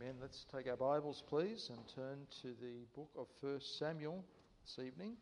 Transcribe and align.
Amen. 0.00 0.14
Let's 0.20 0.46
take 0.54 0.66
our 0.66 0.76
Bibles, 0.76 1.22
please, 1.28 1.68
and 1.68 1.78
turn 1.94 2.26
to 2.40 2.48
the 2.62 2.86
book 2.94 3.10
of 3.18 3.26
1 3.40 3.60
Samuel 3.78 4.24
this 4.64 4.86
evening. 4.86 5.16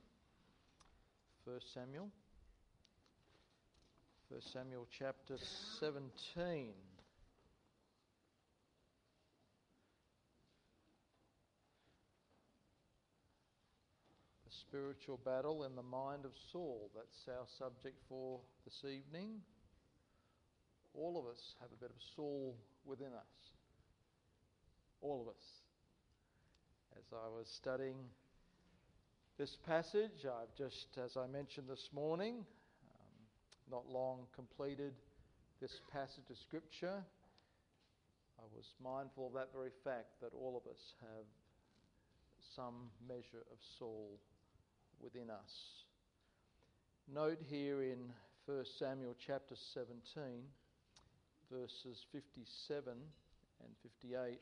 1 1.45 1.58
Samuel. 1.74 2.08
1 4.29 4.41
Samuel 4.52 4.86
chapter 4.96 5.36
17. 5.80 6.68
The 14.45 14.50
spiritual 14.50 15.18
battle 15.24 15.64
in 15.64 15.74
the 15.74 15.82
mind 15.82 16.24
of 16.24 16.32
Saul. 16.52 16.90
That's 16.95 17.36
our 17.36 17.46
subject 17.58 17.96
for 18.08 18.38
this 18.64 18.84
evening. 18.84 19.40
All 20.95 21.18
of 21.18 21.26
us 21.26 21.54
have 21.61 21.71
a 21.72 21.81
bit 21.81 21.90
of 21.90 22.00
Saul 22.14 22.54
within 22.85 23.08
us 23.08 23.57
all 25.00 25.20
of 25.20 25.29
us. 25.29 25.44
As 26.96 27.04
I 27.12 27.29
was 27.29 27.48
studying 27.48 27.96
this 29.39 29.56
passage, 29.66 30.26
I've 30.26 30.54
just, 30.56 30.98
as 31.02 31.16
I 31.16 31.26
mentioned 31.26 31.68
this 31.68 31.90
morning, 31.93 32.34
um, 32.36 33.70
not 33.70 33.89
long 33.89 34.27
completed 34.34 34.92
this 35.61 35.80
passage 35.92 36.30
of 36.30 36.36
Scripture. 36.39 37.05
I 38.39 38.42
was 38.55 38.66
mindful 38.83 39.28
of 39.28 39.33
that 39.34 39.53
very 39.53 39.70
fact 39.84 40.20
that 40.22 40.33
all 40.34 40.61
of 40.61 40.70
us 40.70 40.94
have 41.00 41.27
some 42.56 42.91
measure 43.06 43.44
of 43.53 43.58
Saul 43.78 44.19
within 45.00 45.30
us. 45.30 45.84
Note 47.12 47.39
here 47.48 47.83
in 47.83 47.98
1 48.47 48.64
Samuel 48.78 49.14
chapter 49.25 49.55
17, 49.75 50.42
verses 51.50 52.05
57 52.12 52.92
and 52.92 53.70
58 53.83 54.39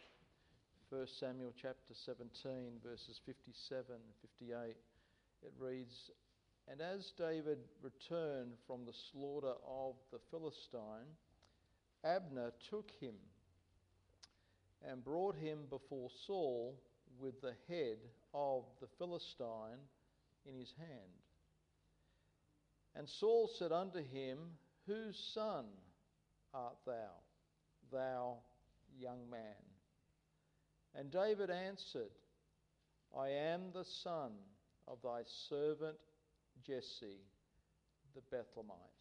1 0.91 1.05
Samuel 1.19 1.53
chapter 1.61 1.95
17, 1.95 2.79
verses 2.85 3.21
57 3.27 3.87
and 3.91 4.01
58, 4.39 4.77
it 5.43 5.53
reads, 5.59 6.13
And 6.71 6.81
as 6.81 7.13
David 7.19 7.59
returned 7.83 8.53
from 8.69 8.85
the 8.85 8.93
slaughter 9.11 9.55
of 9.67 9.97
the 10.13 10.21
Philistine, 10.31 11.11
Abner 12.05 12.53
took 12.71 12.89
him 13.01 13.15
and 14.89 15.03
brought 15.03 15.35
him 15.35 15.59
before 15.71 16.09
Saul 16.25 16.81
with 17.19 17.41
the 17.41 17.55
head 17.69 17.99
of 18.33 18.63
the 18.81 18.87
Philistine 18.97 19.83
in 20.49 20.57
his 20.57 20.73
hand. 20.79 21.19
And 22.95 23.09
Saul 23.09 23.51
said 23.59 23.73
unto 23.73 23.99
him, 23.99 24.39
Whose 24.87 25.19
son 25.35 25.65
art 26.55 26.77
thou, 26.87 27.11
thou 27.91 28.37
young 29.01 29.29
man? 29.29 29.66
And 30.99 31.11
David 31.11 31.51
answered, 31.51 32.11
I 33.17 33.29
am 33.29 33.71
the 33.73 33.85
son 33.85 34.33
of 34.89 34.99
thy 35.03 35.23
servant 35.49 35.97
Jesse 36.67 37.21
the 38.15 38.23
Bethlehemite. 38.35 38.97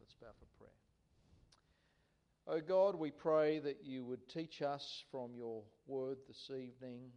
Let's 0.00 0.14
bow 0.20 0.28
for 0.38 0.46
prayer. 0.58 0.70
O 2.48 2.54
oh 2.54 2.60
God, 2.60 2.98
we 2.98 3.12
pray 3.12 3.60
that 3.60 3.84
you 3.84 4.04
would 4.04 4.28
teach 4.28 4.62
us 4.62 5.04
from 5.12 5.34
your 5.36 5.62
word 5.86 6.18
this 6.26 6.50
evening. 6.50 7.10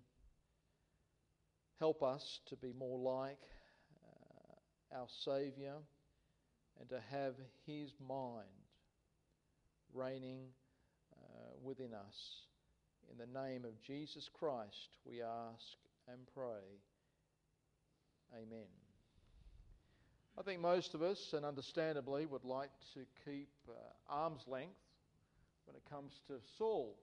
Help 1.80 2.04
us 2.04 2.42
to 2.48 2.56
be 2.56 2.74
more 2.78 3.00
like 3.00 3.40
uh, 4.04 5.00
our 5.00 5.08
Saviour 5.26 5.78
and 6.80 6.90
to 6.90 7.00
have 7.10 7.34
his 7.66 7.92
mind 8.08 8.46
reigning 9.94 10.42
uh, 11.14 11.54
within 11.64 11.94
us. 11.94 12.51
In 13.10 13.18
the 13.18 13.40
name 13.40 13.66
of 13.66 13.82
Jesus 13.82 14.30
Christ, 14.32 14.98
we 15.06 15.22
ask 15.22 15.78
and 16.08 16.20
pray. 16.34 16.80
Amen. 18.34 18.68
I 20.38 20.44
think 20.44 20.62
most 20.62 20.94
of 20.94 21.02
us, 21.02 21.34
and 21.34 21.46
understandably, 21.46 22.26
would 22.26 22.46
like 22.46 22.72
to 22.94 23.02
keep 23.26 23.50
uh, 23.68 23.74
arm's 24.10 24.48
length 24.48 24.80
when 25.66 25.76
it 25.76 25.84
comes 25.90 26.22
to 26.28 26.36
Saul. 26.58 26.98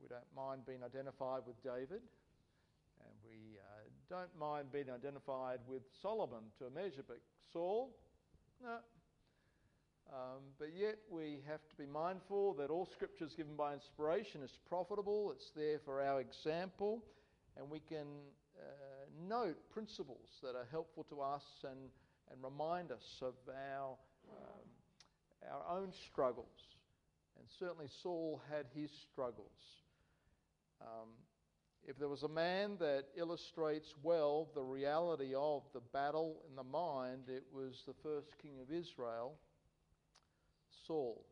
We 0.00 0.08
don't 0.08 0.22
mind 0.34 0.64
being 0.64 0.82
identified 0.84 1.42
with 1.46 1.62
David, 1.62 2.02
and 3.00 3.14
we 3.24 3.58
uh, 3.58 3.88
don't 4.08 4.34
mind 4.38 4.72
being 4.72 4.90
identified 4.90 5.58
with 5.66 5.82
Solomon 6.00 6.44
to 6.58 6.66
a 6.66 6.70
measure, 6.70 7.02
but 7.06 7.20
Saul, 7.52 7.90
no, 8.62 8.76
um, 10.12 10.42
but 10.58 10.70
yet 10.76 10.96
we 11.08 11.38
have 11.46 11.60
to 11.68 11.76
be 11.76 11.86
mindful 11.86 12.54
that 12.54 12.68
all 12.68 12.84
scripture 12.84 13.24
is 13.24 13.34
given 13.34 13.54
by 13.54 13.74
inspiration 13.74 14.40
it's 14.42 14.58
profitable, 14.68 15.30
it's 15.30 15.52
there 15.54 15.78
for 15.84 16.02
our 16.02 16.20
example, 16.20 17.04
and 17.56 17.70
we 17.70 17.78
can 17.78 18.06
uh, 18.58 19.06
note 19.28 19.56
principles 19.70 20.28
that 20.42 20.56
are 20.56 20.66
helpful 20.72 21.04
to 21.10 21.20
us 21.20 21.44
and, 21.62 21.78
and 22.32 22.42
remind 22.42 22.90
us 22.90 23.22
of 23.22 23.34
our, 23.48 23.96
um, 24.30 25.52
our 25.52 25.78
own 25.78 25.92
struggles. 26.10 26.58
And 27.38 27.46
certainly 27.60 27.86
Saul 28.02 28.42
had 28.50 28.66
his 28.74 28.90
struggles. 29.12 29.46
Um, 30.82 31.10
if 31.86 31.98
there 31.98 32.08
was 32.08 32.24
a 32.24 32.28
man 32.28 32.76
that 32.80 33.04
illustrates 33.16 33.94
well 34.02 34.48
the 34.54 34.62
reality 34.62 35.34
of 35.36 35.62
the 35.72 35.80
battle 35.92 36.42
in 36.48 36.56
the 36.56 36.64
mind, 36.64 37.28
it 37.28 37.44
was 37.52 37.84
the 37.86 37.94
first 38.02 38.28
king 38.42 38.54
of 38.60 38.74
Israel 38.74 39.34
Saul. 40.90 41.24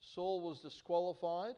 Saul 0.00 0.42
was 0.42 0.58
disqualified. 0.58 1.54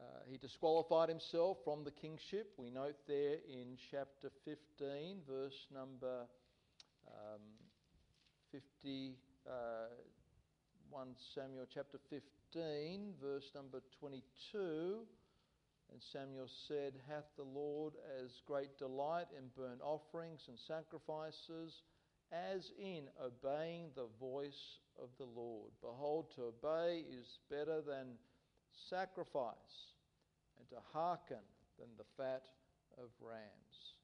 Uh, 0.00 0.20
he 0.26 0.38
disqualified 0.38 1.10
himself 1.10 1.58
from 1.62 1.84
the 1.84 1.90
kingship. 1.90 2.54
We 2.56 2.70
note 2.70 2.96
there 3.06 3.36
in 3.46 3.76
chapter 3.90 4.30
15, 4.46 5.18
verse 5.28 5.66
number 5.70 6.22
um, 7.06 7.42
50, 8.50 9.12
uh, 9.46 9.52
1 10.88 11.08
Samuel 11.34 11.66
chapter 11.68 11.98
15, 12.08 13.12
verse 13.22 13.50
number 13.54 13.82
22. 14.00 15.00
And 15.92 16.00
Samuel 16.14 16.48
said, 16.66 16.94
Hath 17.10 17.28
the 17.36 17.44
Lord 17.44 17.92
as 18.24 18.40
great 18.46 18.78
delight 18.78 19.26
in 19.36 19.50
burnt 19.54 19.82
offerings 19.82 20.44
and 20.48 20.58
sacrifices 20.58 21.82
as 22.32 22.72
in 22.78 23.04
obeying 23.22 23.90
the 23.94 24.08
voice 24.18 24.78
of 25.00 25.08
the 25.18 25.24
Lord. 25.24 25.70
Behold, 25.82 26.26
to 26.34 26.44
obey 26.44 27.04
is 27.10 27.38
better 27.50 27.80
than 27.82 28.16
sacrifice, 28.88 29.54
and 30.58 30.68
to 30.70 30.76
hearken 30.92 31.44
than 31.78 31.88
the 31.98 32.04
fat 32.16 32.44
of 32.98 33.10
rams. 33.20 33.94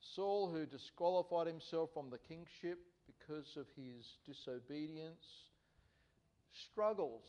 Saul, 0.00 0.50
who 0.50 0.66
disqualified 0.66 1.46
himself 1.46 1.90
from 1.94 2.10
the 2.10 2.18
kingship 2.18 2.78
because 3.06 3.56
of 3.56 3.66
his 3.76 4.16
disobedience, 4.26 5.24
struggles, 6.52 7.22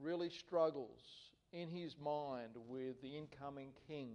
really 0.00 0.30
struggles 0.30 1.00
in 1.52 1.68
his 1.68 1.96
mind 2.02 2.52
with 2.68 3.00
the 3.02 3.16
incoming 3.16 3.72
king, 3.86 4.14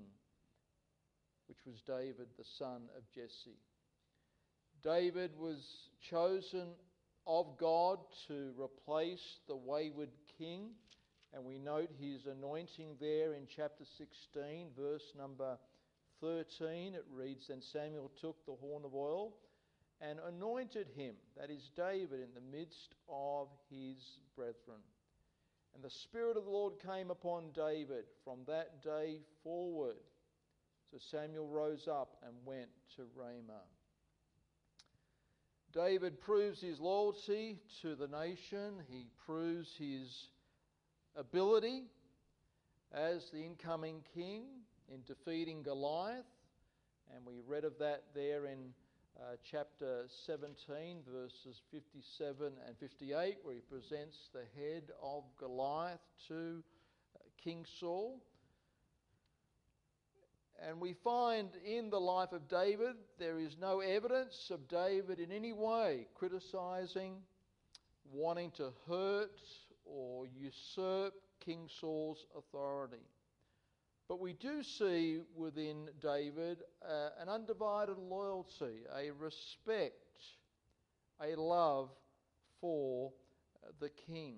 which 1.48 1.60
was 1.66 1.82
David, 1.82 2.28
the 2.38 2.46
son 2.58 2.84
of 2.98 3.04
Jesse. 3.14 3.60
David 4.84 5.32
was 5.38 5.90
chosen 6.10 6.70
of 7.26 7.58
God 7.58 8.00
to 8.28 8.54
replace 8.58 9.40
the 9.48 9.56
wayward 9.56 10.12
king. 10.38 10.70
And 11.34 11.44
we 11.44 11.60
note 11.60 11.90
his 12.00 12.26
anointing 12.26 12.96
there 13.00 13.34
in 13.34 13.48
chapter 13.54 13.84
16, 13.98 14.68
verse 14.78 15.14
number 15.18 15.58
13. 16.22 16.96
It 16.96 17.06
reads 17.12 17.48
Then 17.48 17.62
Samuel 17.62 18.12
took 18.20 18.46
the 18.46 18.56
horn 18.56 18.84
of 18.86 18.96
oil 18.96 19.34
and 20.00 20.20
anointed 20.28 20.88
him, 20.96 21.16
that 21.36 21.50
is 21.50 21.72
David, 21.76 22.22
in 22.22 22.34
the 22.34 22.58
midst 22.58 22.96
of 23.10 23.48
his 23.70 24.20
brethren. 24.36 24.82
And 25.76 25.84
the 25.84 25.90
Spirit 25.90 26.38
of 26.38 26.46
the 26.46 26.50
Lord 26.50 26.74
came 26.80 27.12
upon 27.12 27.52
David 27.54 28.06
from 28.24 28.40
that 28.48 28.84
day 28.84 29.20
forward. 29.44 29.98
So 30.92 30.98
Samuel 31.12 31.48
rose 31.48 31.88
up 31.88 32.18
and 32.26 32.34
went 32.46 32.70
to 32.96 33.04
Ramah. 33.16 33.66
David 35.78 36.20
proves 36.20 36.60
his 36.60 36.80
loyalty 36.80 37.60
to 37.84 37.94
the 37.94 38.08
nation, 38.08 38.82
he 38.90 39.06
proves 39.28 39.70
his 39.78 40.12
ability 41.16 41.84
as 42.92 43.30
the 43.32 43.44
incoming 43.44 44.02
king 44.16 44.46
in 44.92 45.02
defeating 45.06 45.62
Goliath. 45.62 46.26
And 47.16 47.24
we 47.28 47.36
read 47.48 47.64
of 47.64 47.78
that 47.78 48.06
there 48.16 48.48
in 48.48 48.74
uh, 49.20 49.36
chapter 49.52 50.06
17, 50.26 51.02
verses 51.14 51.62
57 51.72 52.54
and 52.66 52.78
58, 52.80 53.38
where 53.44 53.54
he 53.54 53.62
presents 53.62 54.18
the 54.34 54.46
head 54.60 54.86
of 55.00 55.26
Goliath 55.40 56.00
to 56.28 56.64
uh, 57.16 57.20
King 57.44 57.64
Saul. 57.80 58.20
And 60.66 60.82
we 60.82 60.94
find 60.94 61.50
in 61.66 61.90
the 61.90 62.00
life 62.00 62.32
of 62.32 62.48
David, 62.48 62.96
there 63.20 63.38
is 63.38 63.56
no 63.60 63.80
evidence 63.80 64.50
of 64.52 64.68
David 64.68 65.20
in 65.20 65.32
any 65.32 65.54
way 65.54 66.08
criticizing, 66.16 67.18
wanting 68.12 68.52
to 68.52 68.72
hurt, 68.88 69.40
or 69.86 70.26
usurp 70.26 71.14
King 71.40 71.70
Saul's 71.80 72.26
authority. 72.36 73.04
But 74.08 74.20
we 74.20 74.34
do 74.34 74.64
see 74.64 75.20
within 75.36 75.90
David 76.02 76.64
uh, 76.82 77.10
an 77.22 77.30
undivided 77.30 77.98
loyalty, 77.98 78.86
a 78.96 79.12
respect, 79.12 79.94
a 81.22 81.36
love 81.36 81.90
for 82.62 83.12
uh, 83.64 83.72
the 83.80 83.90
king. 83.90 84.38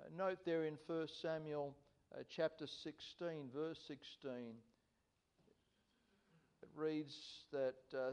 Uh, 0.00 0.04
note 0.16 0.38
there 0.44 0.64
in 0.64 0.78
1 0.86 1.08
Samuel 1.20 1.74
uh, 2.14 2.22
chapter 2.28 2.66
16, 2.66 3.50
verse 3.52 3.80
16, 3.88 4.30
it 4.30 4.73
reads 6.76 7.14
that 7.52 7.74
uh, 7.96 8.12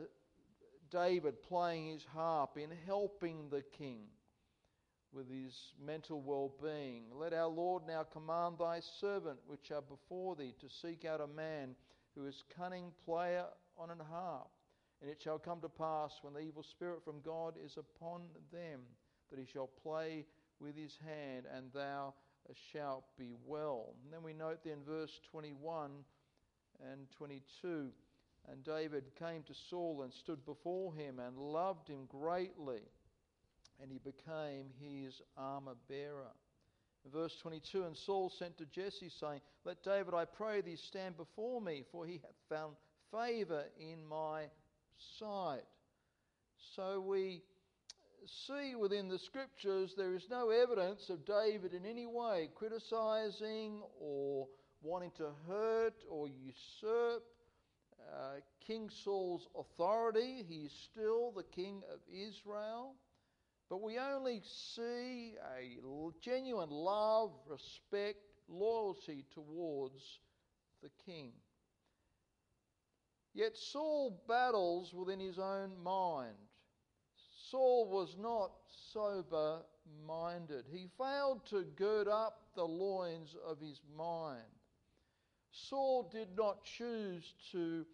David 0.92 1.42
playing 1.44 1.88
his 1.88 2.06
harp 2.14 2.58
in 2.58 2.70
helping 2.86 3.50
the 3.50 3.64
king 3.78 4.04
with 5.14 5.30
his 5.30 5.74
mental 5.84 6.22
well 6.22 6.54
being. 6.62 7.04
Let 7.14 7.34
our 7.34 7.48
Lord 7.48 7.84
now 7.88 8.04
command 8.04 8.56
thy 8.60 8.80
servant, 9.00 9.40
which 9.48 9.72
are 9.72 9.82
before 9.82 10.36
thee, 10.36 10.54
to 10.60 10.68
seek 10.70 11.06
out 11.06 11.22
a 11.22 11.28
man 11.28 11.76
who 12.16 12.26
is 12.26 12.44
cunning 12.58 12.92
player 13.06 13.46
on 13.78 13.90
an 13.90 14.02
harp. 14.10 14.50
And 15.02 15.10
it 15.10 15.22
shall 15.22 15.40
come 15.40 15.62
to 15.62 15.70
pass 15.70 16.12
when 16.22 16.34
the 16.34 16.42
evil 16.42 16.64
spirit 16.64 17.04
from 17.04 17.22
God 17.22 17.56
is 17.64 17.78
upon 17.78 18.22
them, 18.52 18.82
that 19.30 19.40
he 19.40 19.46
shall 19.46 19.70
play 19.82 20.26
with 20.60 20.76
his 20.76 20.98
hand, 21.06 21.46
and 21.56 21.72
thou 21.74 22.14
shalt 22.72 23.06
be 23.18 23.34
well. 23.46 23.96
And 24.04 24.14
then 24.14 24.24
we 24.24 24.34
note 24.34 24.60
then 24.64 24.84
verse 24.88 25.20
21 25.32 25.92
and 26.92 27.08
22. 27.18 27.90
And 28.50 28.64
David 28.64 29.04
came 29.18 29.44
to 29.44 29.54
Saul 29.70 30.02
and 30.04 30.14
stood 30.14 30.46
before 30.46 30.94
him 30.94 31.20
and 31.20 31.38
loved 31.38 31.88
him 31.88 32.06
greatly 32.08 32.82
and 33.82 33.92
he 33.92 34.00
became 34.00 34.68
his 34.80 35.22
armor 35.38 35.76
bearer. 35.90 36.32
Verse 37.12 37.36
22 37.42 37.84
And 37.84 37.98
Saul 37.98 38.30
sent 38.30 38.58
to 38.60 38.66
Jesse, 38.66 39.10
saying, 39.20 39.42
Let 39.66 39.84
David, 39.84 40.14
I 40.14 40.26
pray 40.26 40.62
thee, 40.62 40.76
stand 40.76 41.18
before 41.18 41.60
me, 41.60 41.84
for 41.92 42.06
he 42.06 42.22
hath 42.22 42.36
found 42.48 42.76
favor 43.12 43.64
in 43.80 44.06
my 44.06 44.44
sight. 45.18 45.64
So 46.76 47.02
we 47.02 47.42
see 48.48 48.76
within 48.76 49.08
the 49.08 49.18
scriptures 49.18 49.96
there 49.98 50.14
is 50.14 50.28
no 50.30 50.52
evidence 50.52 51.10
of 51.10 51.26
David 51.26 51.74
in 51.74 51.88
any 51.88 52.06
way 52.06 52.50
criticizing 52.54 53.82
or 54.00 54.48
wanting 54.84 55.12
to 55.18 55.30
hurt 55.48 55.96
or 56.08 56.28
usurp 56.28 57.24
uh, 58.12 58.40
King 58.66 58.90
Saul's 58.90 59.48
authority. 59.58 60.44
He 60.48 60.66
is 60.66 60.72
still 60.92 61.32
the 61.32 61.44
king 61.44 61.82
of 61.94 62.00
Israel. 62.12 62.96
But 63.70 63.82
we 63.82 63.98
only 63.98 64.42
see 64.44 65.36
a 65.58 65.80
genuine 66.22 66.70
love, 66.70 67.32
respect, 67.48 68.20
loyalty 68.50 69.26
towards 69.34 70.20
the 70.84 70.90
king. 71.06 71.32
Yet 73.34 73.56
Saul 73.56 74.22
battles 74.28 74.94
within 74.94 75.20
his 75.20 75.40
own 75.40 75.82
mind. 75.82 76.36
Saul 77.50 77.90
was 77.90 78.18
not 78.20 78.52
sober 78.92 79.62
minded. 80.06 80.66
He 80.70 80.90
failed 80.98 81.46
to 81.50 81.64
gird 81.76 82.08
up 82.08 82.42
the 82.56 82.66
loins 82.66 83.36
of 83.48 83.60
his 83.62 83.80
mind. 83.98 84.42
Saul 85.52 86.10
did 86.12 86.30
not 86.38 86.64
choose 86.64 87.34
to 87.52 87.86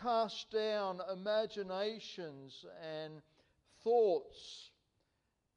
cast 0.00 0.50
down 0.50 1.00
imaginations 1.12 2.64
and 2.82 3.22
thoughts 3.82 4.70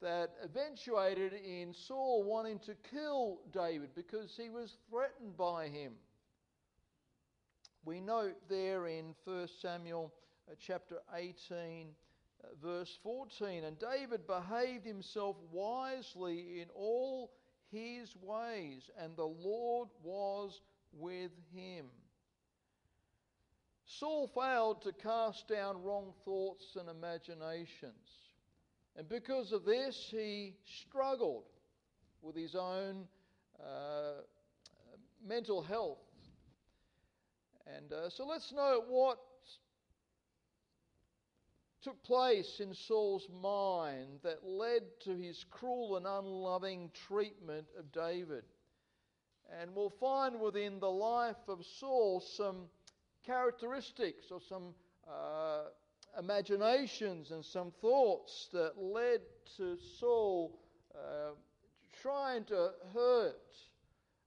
that 0.02 0.30
eventuated 0.44 1.34
in 1.34 1.74
Saul 1.74 2.24
wanting 2.24 2.60
to 2.60 2.76
kill 2.92 3.40
David 3.52 3.90
because 3.96 4.38
he 4.38 4.50
was 4.50 4.78
threatened 4.90 5.36
by 5.38 5.68
him. 5.68 5.94
We 7.84 8.00
note 8.02 8.36
there 8.50 8.88
in 8.88 9.16
1 9.24 9.48
Samuel 9.62 10.14
uh, 10.50 10.56
chapter 10.60 10.98
18, 11.16 11.88
uh, 12.44 12.48
verse 12.62 13.00
14, 13.02 13.64
and 13.64 13.78
David 13.80 14.28
behaved 14.28 14.86
himself 14.86 15.38
wisely 15.52 16.62
in 16.62 16.68
all 16.76 17.32
his 17.72 18.16
ways, 18.22 18.90
and 19.00 19.16
the 19.16 19.26
Lord 19.26 19.90
was 20.04 20.62
with 20.92 21.32
him. 21.54 21.86
Saul 23.88 24.28
failed 24.28 24.82
to 24.82 24.92
cast 24.92 25.48
down 25.48 25.82
wrong 25.82 26.14
thoughts 26.26 26.76
and 26.76 26.90
imaginations. 26.90 28.34
And 28.98 29.08
because 29.08 29.54
of 29.54 29.64
this, 29.64 30.08
he 30.12 30.56
struggled 30.66 31.46
with 32.22 32.36
his 32.36 32.54
own 32.54 33.08
uh, 33.60 34.22
mental 35.26 35.62
health. 35.62 36.00
And 37.66 37.94
uh, 37.94 38.10
so 38.10 38.26
let's 38.26 38.52
note 38.52 38.86
what 38.90 39.20
took 41.82 42.04
place 42.04 42.60
in 42.60 42.74
Saul's 42.74 43.30
mind 43.42 44.20
that 44.24 44.46
led 44.46 44.82
to 45.06 45.16
his 45.16 45.46
cruel 45.50 45.96
and 45.96 46.06
unloving 46.06 46.92
treatment 47.08 47.68
of 47.80 47.90
David. 47.94 48.44
And 49.62 49.74
we'll 49.74 49.94
find 50.02 50.42
within 50.42 50.82
the 50.82 50.92
life 50.92 51.48
of 51.48 51.66
Saul 51.80 52.20
some 52.20 52.66
characteristics 53.28 54.32
or 54.32 54.40
some 54.40 54.74
uh, 55.08 55.64
imaginations 56.18 57.32
and 57.32 57.44
some 57.44 57.72
thoughts 57.82 58.48
that 58.54 58.72
led 58.78 59.20
to 59.58 59.78
Saul 60.00 60.58
uh, 60.96 61.32
trying 62.02 62.46
to 62.46 62.72
hurt 62.94 63.36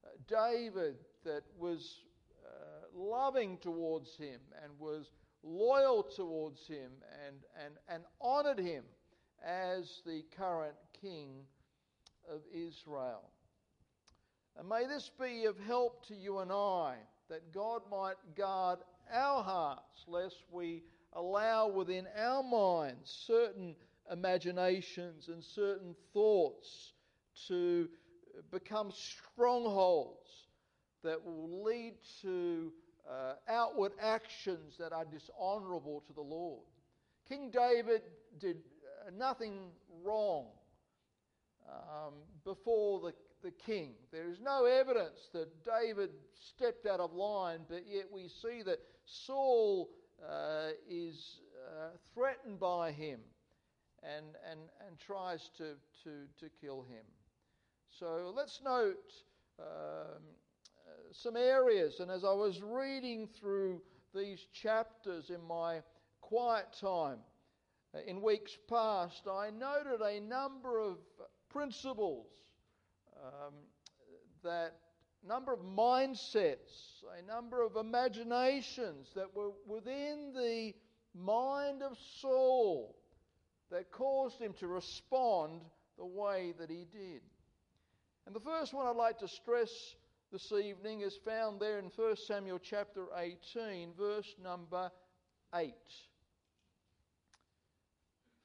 uh, 0.04 0.08
David 0.28 0.96
that 1.24 1.42
was 1.58 2.02
uh, 2.44 2.50
loving 2.94 3.56
towards 3.58 4.16
him 4.16 4.40
and 4.62 4.72
was 4.78 5.10
loyal 5.42 6.02
towards 6.02 6.66
him 6.66 6.90
and, 7.26 7.36
and, 7.64 7.74
and 7.88 8.04
honored 8.20 8.58
him 8.58 8.84
as 9.44 10.02
the 10.04 10.22
current 10.36 10.76
king 11.00 11.30
of 12.30 12.40
Israel. 12.52 13.30
And 14.58 14.68
may 14.68 14.86
this 14.86 15.10
be 15.18 15.46
of 15.46 15.58
help 15.58 16.06
to 16.08 16.14
you 16.14 16.40
and 16.40 16.52
I 16.52 16.96
that 17.30 17.52
God 17.54 17.82
might 17.90 18.16
guard 18.36 18.80
our 19.12 19.42
hearts 19.42 20.04
lest 20.06 20.42
we 20.50 20.82
allow 21.14 21.68
within 21.68 22.06
our 22.16 22.42
minds 22.42 23.24
certain 23.26 23.74
imaginations 24.10 25.28
and 25.28 25.42
certain 25.42 25.94
thoughts 26.12 26.92
to 27.48 27.88
become 28.50 28.90
strongholds 28.92 30.48
that 31.02 31.24
will 31.24 31.64
lead 31.64 31.94
to 32.22 32.72
uh, 33.10 33.34
outward 33.48 33.92
actions 34.00 34.76
that 34.78 34.92
are 34.92 35.04
dishonorable 35.04 36.02
to 36.06 36.12
the 36.12 36.20
Lord. 36.20 36.62
King 37.28 37.50
David 37.50 38.02
did 38.38 38.58
uh, 39.06 39.10
nothing 39.16 39.70
wrong 40.02 40.46
um, 41.68 42.14
before 42.44 43.00
the, 43.00 43.12
the 43.42 43.50
king. 43.50 43.92
There 44.12 44.28
is 44.28 44.40
no 44.40 44.64
evidence 44.64 45.28
that 45.32 45.48
David 45.64 46.10
stepped 46.34 46.86
out 46.86 47.00
of 47.00 47.12
line, 47.12 47.60
but 47.68 47.84
yet 47.88 48.06
we 48.12 48.28
see 48.28 48.62
that 48.62 48.80
Saul 49.04 49.90
uh, 50.28 50.70
is 50.88 51.40
uh, 51.66 51.88
threatened 52.14 52.60
by 52.60 52.92
him 52.92 53.20
and, 54.02 54.26
and, 54.50 54.60
and 54.86 54.98
tries 54.98 55.50
to, 55.58 55.74
to, 56.04 56.10
to 56.38 56.50
kill 56.60 56.82
him. 56.82 57.04
So 57.98 58.32
let's 58.34 58.60
note 58.64 59.12
um, 59.58 59.66
uh, 59.66 60.90
some 61.12 61.36
areas. 61.36 62.00
And 62.00 62.10
as 62.10 62.24
I 62.24 62.32
was 62.32 62.62
reading 62.62 63.28
through 63.40 63.82
these 64.14 64.46
chapters 64.52 65.30
in 65.30 65.42
my 65.46 65.82
quiet 66.20 66.66
time 66.80 67.18
uh, 67.94 67.98
in 68.06 68.22
weeks 68.22 68.56
past, 68.68 69.26
I 69.30 69.50
noted 69.50 70.00
a 70.00 70.20
number 70.20 70.80
of 70.80 70.98
principles 71.50 72.26
um, 73.22 73.54
that 74.42 74.76
number 75.26 75.52
of 75.52 75.60
mindsets, 75.60 77.04
a 77.18 77.26
number 77.26 77.62
of 77.62 77.76
imaginations 77.76 79.08
that 79.14 79.34
were 79.34 79.50
within 79.66 80.32
the 80.34 80.72
mind 81.14 81.82
of 81.82 81.96
Saul 82.20 82.96
that 83.70 83.90
caused 83.92 84.40
him 84.40 84.54
to 84.60 84.66
respond 84.66 85.60
the 85.98 86.06
way 86.06 86.54
that 86.58 86.70
he 86.70 86.86
did. 86.90 87.20
And 88.26 88.34
the 88.34 88.40
first 88.40 88.72
one 88.72 88.86
I'd 88.86 88.96
like 88.96 89.18
to 89.18 89.28
stress 89.28 89.70
this 90.32 90.52
evening 90.52 91.00
is 91.00 91.18
found 91.24 91.60
there 91.60 91.78
in 91.78 91.86
1 91.94 92.16
Samuel 92.26 92.58
chapter 92.58 93.06
18, 93.16 93.92
verse 93.98 94.34
number 94.42 94.90
8. 95.54 95.72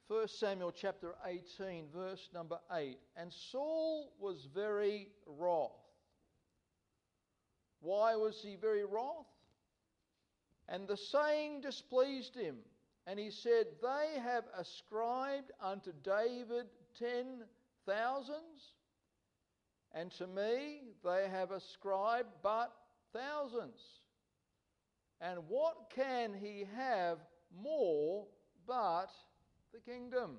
1 0.07 0.27
Samuel 0.27 0.71
chapter 0.71 1.15
18, 1.25 1.87
verse 1.93 2.29
number 2.33 2.59
8. 2.71 2.97
And 3.17 3.31
Saul 3.33 4.13
was 4.19 4.47
very 4.53 5.07
wroth 5.25 5.71
why 7.85 8.15
was 8.15 8.41
he 8.41 8.55
very 8.55 8.83
wroth? 8.83 9.27
And 10.67 10.87
the 10.87 10.97
saying 10.97 11.61
displeased 11.61 12.35
him. 12.35 12.57
And 13.05 13.19
he 13.19 13.29
said, 13.29 13.67
They 13.79 14.19
have 14.19 14.45
ascribed 14.57 15.51
unto 15.61 15.91
David 16.03 16.65
ten 16.97 17.43
thousands, 17.85 18.73
and 19.93 20.09
to 20.13 20.25
me 20.25 20.81
they 21.03 21.27
have 21.29 21.51
ascribed 21.51 22.29
but 22.41 22.73
thousands. 23.13 23.79
And 25.21 25.39
what 25.47 25.91
can 25.95 26.33
he 26.33 26.65
have 26.75 27.19
more 27.55 28.25
but 28.65 29.11
the 29.75 29.91
kingdom? 29.91 30.37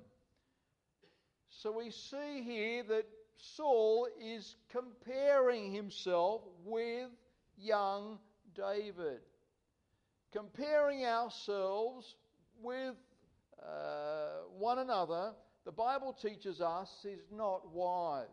So 1.49 1.71
we 1.71 1.91
see 1.91 2.41
here 2.43 2.83
that 2.83 3.05
Saul 3.37 4.07
is 4.19 4.55
comparing 4.69 5.71
himself 5.71 6.41
with 6.65 7.09
young 7.57 8.19
David, 8.55 9.19
comparing 10.31 11.05
ourselves 11.05 12.15
with 12.61 12.95
uh, 13.61 14.43
one 14.57 14.79
another. 14.79 15.33
The 15.65 15.71
Bible 15.71 16.13
teaches 16.13 16.61
us 16.61 16.89
is 17.05 17.19
not 17.31 17.71
wise. 17.71 18.27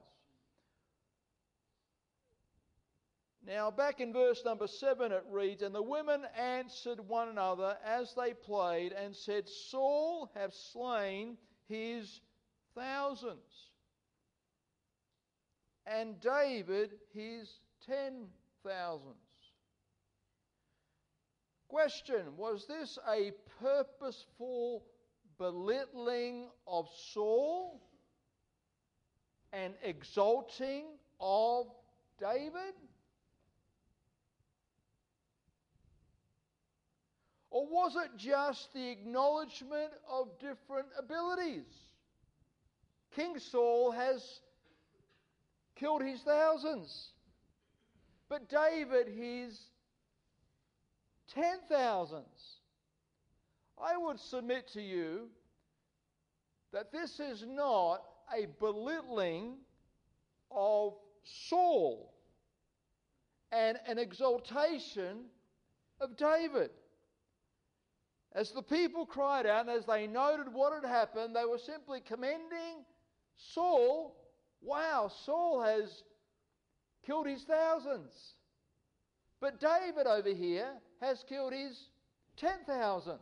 Now, 3.46 3.70
back 3.70 4.00
in 4.00 4.12
verse 4.12 4.42
number 4.44 4.66
7, 4.66 5.12
it 5.12 5.24
reads 5.30 5.62
And 5.62 5.74
the 5.74 5.82
women 5.82 6.22
answered 6.36 7.00
one 7.06 7.28
another 7.28 7.76
as 7.84 8.14
they 8.14 8.32
played 8.32 8.92
and 8.92 9.14
said, 9.14 9.48
Saul 9.48 10.30
have 10.34 10.54
slain 10.54 11.36
his 11.68 12.20
thousands, 12.74 13.70
and 15.86 16.18
David 16.20 16.92
his 17.12 17.58
ten 17.86 18.26
thousands. 18.64 19.16
Question 21.68 22.36
Was 22.36 22.66
this 22.66 22.98
a 23.08 23.32
purposeful 23.60 24.84
belittling 25.38 26.48
of 26.66 26.88
Saul 27.12 27.82
and 29.52 29.74
exalting 29.82 30.84
of 31.20 31.66
David? 32.18 32.74
Or 37.54 37.64
was 37.68 37.94
it 37.94 38.10
just 38.16 38.74
the 38.74 38.90
acknowledgement 38.90 39.92
of 40.10 40.40
different 40.40 40.88
abilities? 40.98 41.68
King 43.14 43.38
Saul 43.38 43.92
has 43.92 44.40
killed 45.76 46.02
his 46.02 46.20
thousands, 46.22 47.10
but 48.28 48.48
David 48.48 49.06
his 49.06 49.56
ten 51.32 51.58
thousands. 51.68 52.58
I 53.80 53.96
would 53.98 54.18
submit 54.18 54.66
to 54.72 54.82
you 54.82 55.28
that 56.72 56.90
this 56.90 57.20
is 57.20 57.44
not 57.46 58.02
a 58.36 58.48
belittling 58.58 59.58
of 60.50 60.94
Saul 61.22 62.12
and 63.52 63.78
an 63.86 64.00
exaltation 64.00 65.26
of 66.00 66.16
David. 66.16 66.70
As 68.34 68.50
the 68.50 68.62
people 68.62 69.06
cried 69.06 69.46
out 69.46 69.68
and 69.68 69.78
as 69.78 69.86
they 69.86 70.06
noted 70.06 70.52
what 70.52 70.72
had 70.72 70.88
happened, 70.88 71.36
they 71.36 71.44
were 71.44 71.58
simply 71.58 72.00
commending 72.00 72.84
Saul. 73.36 74.16
Wow, 74.60 75.10
Saul 75.24 75.62
has 75.62 76.02
killed 77.06 77.28
his 77.28 77.44
thousands. 77.44 78.12
But 79.40 79.60
David 79.60 80.06
over 80.06 80.30
here 80.30 80.72
has 81.00 81.24
killed 81.28 81.52
his 81.52 81.78
ten 82.36 82.58
thousands. 82.66 83.20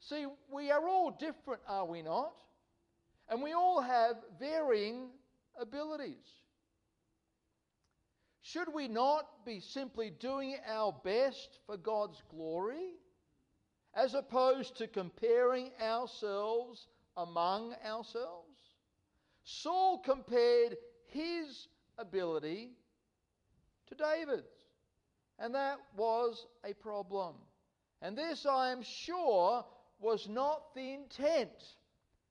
See, 0.00 0.26
we 0.52 0.70
are 0.70 0.88
all 0.88 1.10
different, 1.10 1.62
are 1.66 1.86
we 1.86 2.02
not? 2.02 2.32
And 3.28 3.42
we 3.42 3.52
all 3.52 3.80
have 3.80 4.16
varying 4.38 5.08
abilities. 5.60 6.26
Should 8.42 8.72
we 8.74 8.88
not 8.88 9.46
be 9.46 9.60
simply 9.60 10.10
doing 10.10 10.56
our 10.68 10.94
best 11.04 11.58
for 11.66 11.76
God's 11.76 12.20
glory? 12.28 12.90
As 13.94 14.14
opposed 14.14 14.76
to 14.76 14.86
comparing 14.86 15.70
ourselves 15.80 16.86
among 17.16 17.74
ourselves. 17.84 18.48
Saul 19.44 19.98
compared 19.98 20.76
his 21.06 21.68
ability 21.98 22.70
to 23.88 23.94
David's, 23.94 24.46
and 25.38 25.54
that 25.54 25.78
was 25.96 26.46
a 26.64 26.72
problem. 26.74 27.34
And 28.00 28.16
this, 28.16 28.46
I 28.46 28.72
am 28.72 28.82
sure, 28.82 29.64
was 30.00 30.28
not 30.28 30.74
the 30.74 30.94
intent 30.94 31.50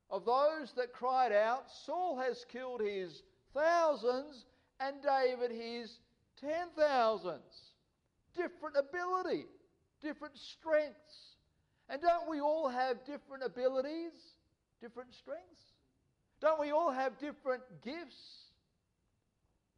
of 0.09 0.25
those 0.25 0.73
that 0.75 0.91
cried 0.91 1.31
out, 1.31 1.71
Saul 1.85 2.17
has 2.17 2.45
killed 2.51 2.81
his 2.81 3.23
thousands 3.53 4.45
and 4.79 4.97
David 5.01 5.51
his 5.51 5.99
ten 6.39 6.67
thousands. 6.77 7.73
Different 8.35 8.75
ability, 8.77 9.45
different 10.01 10.37
strengths. 10.37 11.30
And 11.91 12.01
don't 12.01 12.29
we 12.29 12.39
all 12.39 12.69
have 12.69 13.03
different 13.03 13.43
abilities, 13.43 14.13
different 14.79 15.13
strengths? 15.13 15.73
Don't 16.39 16.57
we 16.57 16.71
all 16.71 16.89
have 16.89 17.19
different 17.19 17.63
gifts, 17.83 18.45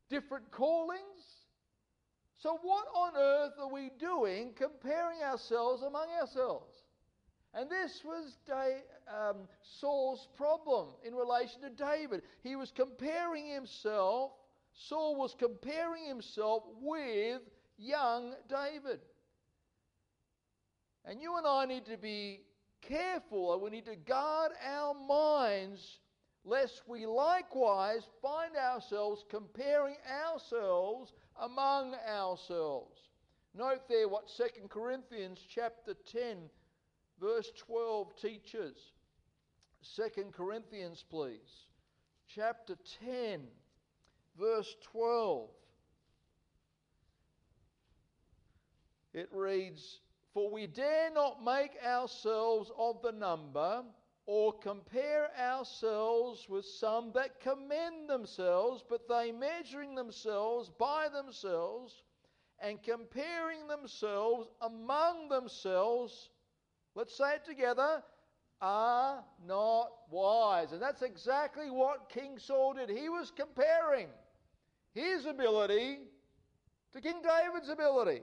different 0.10 0.52
callings? 0.52 1.02
So, 2.38 2.60
what 2.62 2.86
on 2.96 3.14
earth 3.18 3.54
are 3.60 3.72
we 3.72 3.90
doing 4.00 4.54
comparing 4.56 5.24
ourselves 5.24 5.82
among 5.82 6.08
ourselves? 6.22 6.72
And 7.56 7.68
this 7.70 8.02
was 8.06 8.38
um, 9.08 9.48
Saul's 9.80 10.28
problem 10.38 10.90
in 11.04 11.16
relation 11.16 11.62
to 11.62 11.70
David. 11.72 12.22
He 12.44 12.56
was 12.56 12.72
comparing 12.72 13.48
himself, 13.48 14.34
Saul 14.74 15.16
was 15.16 15.36
comparing 15.38 16.06
himself 16.06 16.64
with 16.80 17.42
young 17.78 18.36
David. 18.48 19.00
And 21.06 21.22
you 21.22 21.38
and 21.38 21.46
I 21.46 21.66
need 21.66 21.86
to 21.86 21.98
be 21.98 22.42
careful, 22.82 23.54
and 23.54 23.62
we 23.62 23.70
need 23.70 23.86
to 23.86 23.96
guard 23.96 24.52
our 24.66 24.94
minds 24.94 26.00
lest 26.46 26.82
we 26.88 27.06
likewise 27.06 28.04
find 28.22 28.56
ourselves 28.56 29.24
comparing 29.30 29.96
ourselves 30.26 31.14
among 31.42 31.96
ourselves. 32.08 33.00
Note 33.56 33.88
there 33.88 34.08
what 34.08 34.30
2 34.36 34.68
Corinthians 34.68 35.40
chapter 35.48 35.94
10 36.12 36.38
verse 37.22 37.52
12 37.58 38.16
teaches. 38.22 38.76
2 39.96 40.04
Corinthians 40.32 41.06
please. 41.10 41.68
Chapter 42.28 42.76
10 43.06 43.42
verse 44.38 44.76
12. 44.92 45.50
It 49.14 49.30
reads 49.32 50.00
for 50.34 50.50
we 50.50 50.68
dare 50.68 51.12
not 51.14 51.44
make 51.44 51.72
ourselves 51.86 52.72
of 52.78 53.02
the 53.02 53.12
number 53.12 53.84
or 54.26 54.54
compare 54.54 55.30
ourselves 55.40 56.48
with 56.50 56.66
some 56.66 57.12
that 57.14 57.40
commend 57.42 58.10
themselves, 58.10 58.84
but 58.90 59.08
they 59.08 59.32
measuring 59.32 59.96
themselves 59.96 60.72
by 60.80 61.08
themselves 61.14 62.04
and 62.60 62.82
comparing 62.82 63.68
themselves 63.68 64.48
among 64.62 65.28
themselves, 65.28 66.30
let's 66.96 67.16
say 67.18 67.36
it 67.36 67.46
together, 67.46 68.02
are 68.62 69.24
not 69.46 69.90
wise. 70.10 70.72
And 70.72 70.82
that's 70.82 71.02
exactly 71.02 71.70
what 71.70 72.10
King 72.10 72.40
Saul 72.40 72.74
did. 72.74 72.90
He 72.90 73.10
was 73.10 73.30
comparing 73.30 74.08
his 74.94 75.26
ability 75.26 76.00
to 76.94 77.02
King 77.02 77.22
David's 77.22 77.70
ability. 77.70 78.22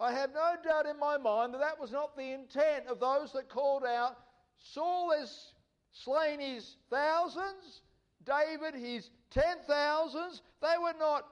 I 0.00 0.12
have 0.12 0.32
no 0.32 0.54
doubt 0.64 0.86
in 0.86 0.98
my 0.98 1.18
mind 1.18 1.52
that 1.52 1.60
that 1.60 1.78
was 1.78 1.92
not 1.92 2.16
the 2.16 2.32
intent 2.32 2.86
of 2.88 3.00
those 3.00 3.32
that 3.32 3.50
called 3.50 3.84
out, 3.84 4.16
Saul 4.58 5.12
has 5.18 5.52
slain 5.92 6.40
his 6.40 6.76
thousands, 6.88 7.82
David 8.24 8.74
his 8.74 9.10
ten 9.30 9.56
thousands. 9.66 10.40
They 10.62 10.74
were 10.82 10.94
not 10.98 11.26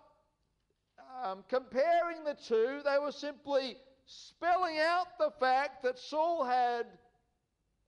um, 1.24 1.44
comparing 1.48 2.24
the 2.24 2.34
two, 2.34 2.80
they 2.84 2.98
were 2.98 3.12
simply 3.12 3.76
spelling 4.04 4.78
out 4.78 5.06
the 5.18 5.30
fact 5.40 5.82
that 5.82 5.98
Saul 5.98 6.44
had 6.44 6.86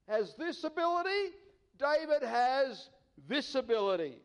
has 0.08 0.34
this 0.38 0.64
ability, 0.64 1.34
David 1.78 2.26
has 2.26 2.88
this 3.28 3.54
ability. 3.54 4.16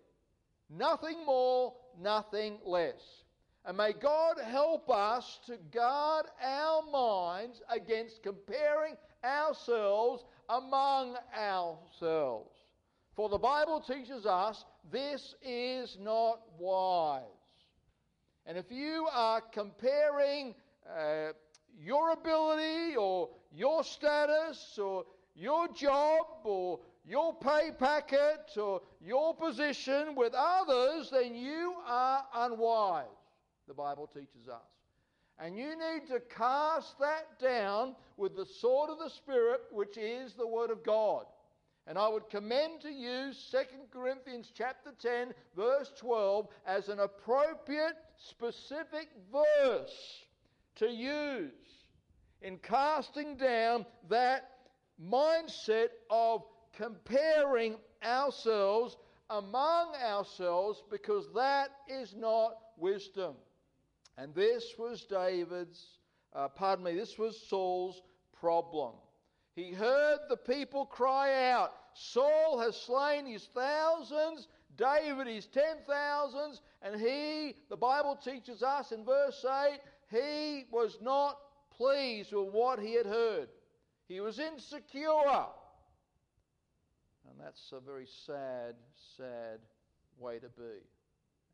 Nothing 0.69 1.25
more, 1.25 1.73
nothing 2.01 2.57
less. 2.65 3.24
And 3.65 3.77
may 3.77 3.93
God 3.93 4.35
help 4.43 4.89
us 4.89 5.39
to 5.47 5.57
guard 5.71 6.27
our 6.43 6.83
minds 6.91 7.61
against 7.69 8.21
comparing 8.21 8.95
ourselves 9.23 10.23
among 10.49 11.15
ourselves. 11.35 12.51
For 13.15 13.29
the 13.29 13.37
Bible 13.37 13.79
teaches 13.79 14.25
us 14.25 14.65
this 14.91 15.33
is 15.41 15.97
not 15.99 16.41
wise. 16.59 17.23
And 18.45 18.57
if 18.57 18.71
you 18.71 19.07
are 19.11 19.41
comparing 19.41 20.53
uh, 20.87 21.31
your 21.79 22.11
ability 22.11 22.95
or 22.95 23.29
your 23.51 23.83
status 23.83 24.77
or 24.77 25.05
your 25.35 25.67
job 25.69 26.25
or 26.43 26.79
your 27.07 27.33
pay 27.35 27.71
packet 27.77 28.57
or 28.57 28.81
your 29.01 29.33
position 29.35 30.15
with 30.15 30.33
others, 30.35 31.09
then 31.11 31.35
you 31.35 31.73
are 31.87 32.25
unwise, 32.35 33.05
the 33.67 33.73
Bible 33.73 34.07
teaches 34.07 34.47
us. 34.47 34.61
And 35.37 35.57
you 35.57 35.69
need 35.69 36.07
to 36.07 36.21
cast 36.21 36.97
that 36.99 37.39
down 37.39 37.95
with 38.17 38.35
the 38.35 38.45
sword 38.45 38.89
of 38.89 38.99
the 38.99 39.09
Spirit, 39.09 39.61
which 39.71 39.97
is 39.97 40.33
the 40.33 40.47
Word 40.47 40.71
of 40.71 40.83
God. 40.83 41.25
And 41.87 41.97
I 41.97 42.07
would 42.07 42.29
commend 42.29 42.81
to 42.81 42.89
you 42.89 43.31
2 43.51 43.57
Corinthians 43.91 44.51
chapter 44.55 44.91
10 44.99 45.33
verse 45.55 45.91
12 45.99 46.47
as 46.65 46.89
an 46.89 46.99
appropriate 46.99 47.95
specific 48.17 49.09
verse 49.31 50.25
to 50.77 50.87
use 50.89 51.51
in 52.41 52.57
casting 52.57 53.35
down 53.35 53.85
that 54.09 54.49
mindset 55.03 55.89
of 56.09 56.43
comparing 56.75 57.75
ourselves 58.03 58.97
among 59.29 59.95
ourselves 59.95 60.83
because 60.89 61.27
that 61.35 61.69
is 61.87 62.15
not 62.15 62.53
wisdom. 62.77 63.35
And 64.17 64.33
this 64.33 64.73
was 64.77 65.03
David's, 65.03 65.83
uh, 66.33 66.47
pardon 66.47 66.85
me, 66.85 66.95
this 66.95 67.17
was 67.17 67.39
Saul's 67.49 68.01
problem. 68.39 68.93
He 69.55 69.71
heard 69.71 70.19
the 70.29 70.37
people 70.37 70.85
cry 70.85 71.51
out, 71.51 71.73
Saul 71.93 72.59
has 72.59 72.75
slain 72.75 73.25
his 73.25 73.47
thousands, 73.53 74.47
David 74.77 75.27
his 75.27 75.47
ten 75.47 75.77
thousands, 75.87 76.61
and 76.81 76.99
he, 76.99 77.55
the 77.69 77.77
Bible 77.77 78.17
teaches 78.17 78.63
us 78.63 78.91
in 78.91 79.05
verse 79.05 79.45
8, 79.45 79.79
he 80.11 80.65
was 80.71 80.97
not 81.01 81.37
pleased 81.71 82.33
with 82.33 82.49
what 82.53 82.79
he 82.79 82.93
had 82.93 83.05
heard. 83.05 83.47
He 84.07 84.19
was 84.19 84.39
insecure. 84.39 85.47
And 87.29 87.39
that's 87.39 87.71
a 87.71 87.79
very 87.79 88.07
sad, 88.25 88.75
sad 89.17 89.59
way 90.19 90.39
to 90.39 90.49
be. 90.49 90.83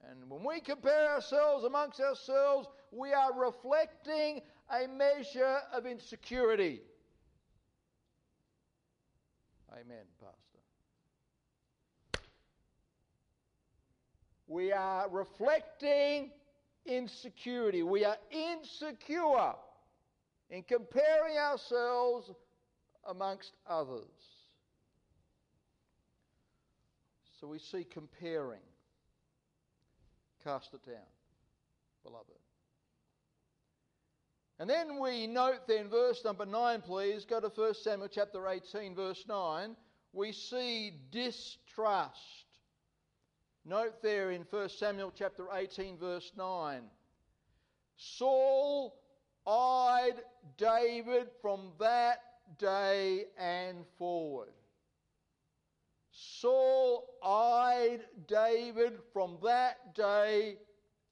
And 0.10 0.29
when 0.29 0.43
we 0.43 0.60
compare 0.60 1.12
ourselves 1.12 1.63
amongst 1.63 2.00
ourselves, 2.00 2.67
we 2.91 3.13
are 3.13 3.34
reflecting 3.34 4.41
a 4.70 4.88
measure 4.88 5.60
of 5.74 5.86
insecurity. 5.86 6.81
Amen, 9.72 10.05
Pastor. 10.20 10.38
We 14.48 14.74
are 14.74 15.08
reflecting 15.10 16.31
insecurity. 16.86 17.84
We 17.84 18.03
are 18.03 18.17
insecure 18.31 19.53
in 20.50 20.63
comparing 20.63 21.38
ourselves 21.38 22.31
amongst 23.08 23.53
others. 23.67 24.08
So 27.39 27.48
we 27.48 27.60
see 27.60 27.86
comparing. 27.86 28.60
Cast 30.43 30.74
it 30.74 30.86
down, 30.86 30.95
beloved. 32.03 32.27
And 34.60 34.69
then 34.69 35.00
we 35.00 35.27
note 35.27 35.67
then 35.67 35.88
verse 35.89 36.24
number 36.24 36.45
9, 36.45 36.81
please. 36.81 37.25
Go 37.25 37.39
to 37.39 37.48
1 37.48 37.74
Samuel 37.75 38.07
chapter 38.07 38.48
18, 38.48 38.95
verse 38.95 39.24
9. 39.27 39.75
We 40.13 40.31
see 40.31 40.93
distrust. 41.12 42.45
Note 43.65 44.01
there 44.01 44.31
in 44.31 44.45
1 44.50 44.69
Samuel 44.69 45.12
chapter 45.15 45.45
18, 45.53 45.98
verse 45.98 46.31
9. 46.38 46.81
Saul 47.98 48.95
eyed 49.48 50.21
David 50.57 51.27
from 51.41 51.71
that 51.79 52.19
day 52.57 53.25
and 53.38 53.86
forward. 53.98 54.53
Saul 56.12 57.08
eyed 57.24 58.01
David 58.27 59.00
from 59.13 59.38
that 59.44 59.95
day 59.95 60.58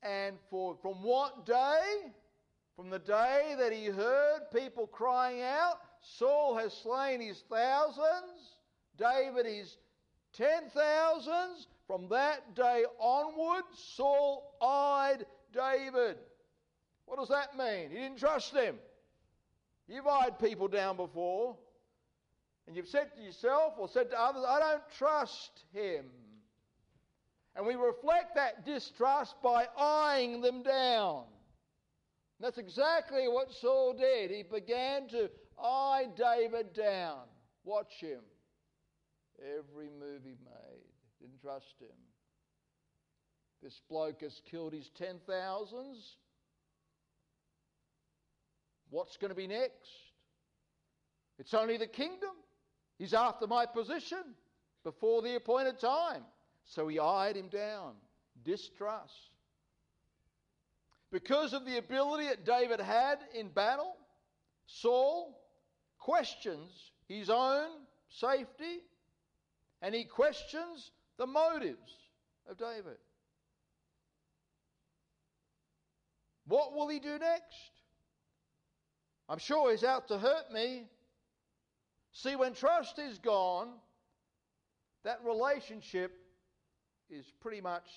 and 0.04 0.38
forward. 0.50 0.78
From 0.82 1.04
what 1.04 1.46
day? 1.46 2.12
From 2.76 2.90
the 2.90 3.00
day 3.00 3.56
that 3.58 3.74
he 3.74 3.86
heard 3.86 4.52
people 4.54 4.88
crying 4.88 5.42
out, 5.42 5.82
Saul 6.02 6.56
has 6.58 6.74
slain 6.74 7.20
his 7.20 7.44
thousands, 7.50 8.56
David 8.98 9.46
his 9.46 9.78
ten 10.34 10.70
thousands. 10.70 11.68
From 11.88 12.08
that 12.10 12.56
day 12.56 12.86
onward, 13.00 13.64
Saul 13.74 14.56
eyed 14.62 15.26
David. 15.52 16.18
What 17.06 17.18
does 17.18 17.30
that 17.30 17.58
mean? 17.58 17.90
He 17.90 17.98
didn't 17.98 18.20
trust 18.20 18.54
him. 18.54 18.78
You've 19.88 20.06
eyed 20.06 20.38
people 20.38 20.68
down 20.68 20.96
before, 20.98 21.58
and 22.70 22.78
you've 22.78 22.88
said 22.88 23.10
to 23.16 23.24
yourself 23.24 23.74
or 23.80 23.90
said 23.90 24.12
to 24.12 24.22
others, 24.22 24.44
I 24.48 24.60
don't 24.60 24.84
trust 24.96 25.64
him. 25.74 26.06
And 27.56 27.66
we 27.66 27.74
reflect 27.74 28.36
that 28.36 28.64
distrust 28.64 29.34
by 29.44 29.66
eyeing 29.76 30.42
them 30.42 30.62
down. 30.62 31.24
And 32.38 32.46
that's 32.46 32.60
exactly 32.60 33.28
what 33.28 33.52
Saul 33.52 33.96
did. 33.98 34.30
He 34.30 34.44
began 34.44 35.08
to 35.08 35.32
eye 35.60 36.10
David 36.16 36.74
down. 36.74 37.18
Watch 37.64 37.94
him. 38.00 38.20
Every 39.58 39.90
move 40.00 40.22
he 40.24 40.36
made. 40.46 40.94
Didn't 41.20 41.42
trust 41.42 41.74
him. 41.82 41.98
This 43.64 43.82
bloke 43.90 44.22
has 44.22 44.40
killed 44.52 44.74
his 44.74 44.92
ten 44.96 45.16
thousands. 45.26 46.18
What's 48.92 49.18
going 49.18 49.30
to 49.30 49.36
be 49.36 49.48
next? 49.48 49.90
It's 51.40 51.56
only 51.56 51.78
the 51.78 51.88
kingdom. 51.88 52.30
He's 53.00 53.14
after 53.14 53.48
my 53.48 53.66
position 53.66 54.22
before 54.84 55.22
the 55.22 55.36
appointed 55.36 55.80
time. 55.80 56.24
So 56.66 56.88
he 56.88 57.00
eyed 57.00 57.36
him 57.36 57.48
down. 57.48 57.94
Distrust. 58.44 59.14
Because 61.12 61.54
of 61.54 61.66
the 61.66 61.78
ability 61.78 62.28
that 62.28 62.46
David 62.46 62.80
had 62.80 63.18
in 63.34 63.48
battle, 63.50 63.96
Saul 64.68 65.40
questions 65.98 66.92
his 67.08 67.30
own 67.30 67.70
safety 68.10 68.84
and 69.82 69.96
he 69.96 70.04
questions 70.04 70.92
the 71.18 71.26
motives 71.26 71.92
of 72.50 72.58
David. 72.58 72.98
What 76.46 76.74
will 76.74 76.90
he 76.90 77.00
do 77.00 77.18
next? 77.18 77.72
I'm 79.30 79.38
sure 79.38 79.72
he's 79.72 79.84
out 79.84 80.08
to 80.10 80.18
hurt 80.18 80.52
me. 80.52 80.88
See, 82.12 82.36
when 82.36 82.54
trust 82.54 83.00
is 83.00 83.18
gone, 83.20 83.70
that 85.04 85.20
relationship 85.24 86.12
is 87.10 87.26
pretty 87.40 87.62
much 87.62 87.88